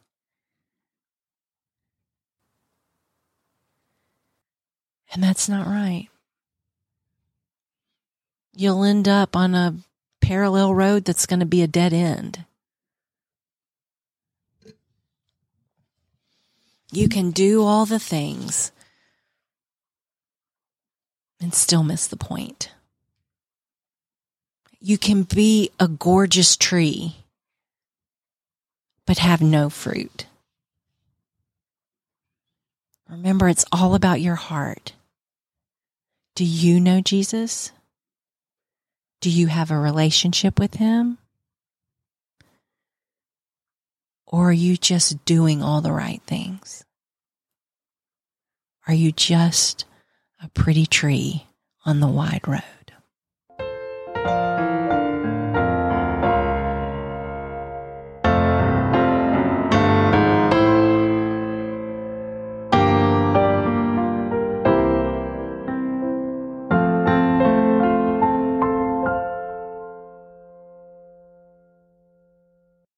And 5.12 5.22
that's 5.22 5.48
not 5.48 5.66
right. 5.66 6.08
You'll 8.54 8.84
end 8.84 9.08
up 9.08 9.36
on 9.36 9.54
a 9.54 9.74
parallel 10.22 10.74
road 10.74 11.04
that's 11.04 11.26
going 11.26 11.40
to 11.40 11.46
be 11.46 11.62
a 11.62 11.66
dead 11.66 11.92
end. 11.92 12.44
You 16.92 17.08
can 17.08 17.30
do 17.30 17.64
all 17.64 17.86
the 17.86 17.98
things 17.98 18.70
and 21.40 21.54
still 21.54 21.82
miss 21.82 22.06
the 22.06 22.18
point. 22.18 22.70
You 24.78 24.98
can 24.98 25.22
be 25.22 25.70
a 25.80 25.88
gorgeous 25.88 26.54
tree, 26.54 27.16
but 29.06 29.18
have 29.18 29.40
no 29.40 29.70
fruit. 29.70 30.26
Remember, 33.08 33.48
it's 33.48 33.64
all 33.72 33.94
about 33.94 34.20
your 34.20 34.34
heart. 34.34 34.92
Do 36.34 36.44
you 36.44 36.78
know 36.78 37.00
Jesus? 37.00 37.72
Do 39.22 39.30
you 39.30 39.46
have 39.46 39.70
a 39.70 39.78
relationship 39.78 40.58
with 40.58 40.74
him? 40.74 41.16
Or 44.32 44.48
are 44.48 44.52
you 44.52 44.78
just 44.78 45.24
doing 45.26 45.62
all 45.62 45.82
the 45.82 45.92
right 45.92 46.22
things? 46.26 46.84
Are 48.88 48.94
you 48.94 49.12
just 49.12 49.84
a 50.42 50.48
pretty 50.48 50.86
tree 50.86 51.46
on 51.84 52.00
the 52.00 52.08
wide 52.08 52.48
road? 52.48 52.81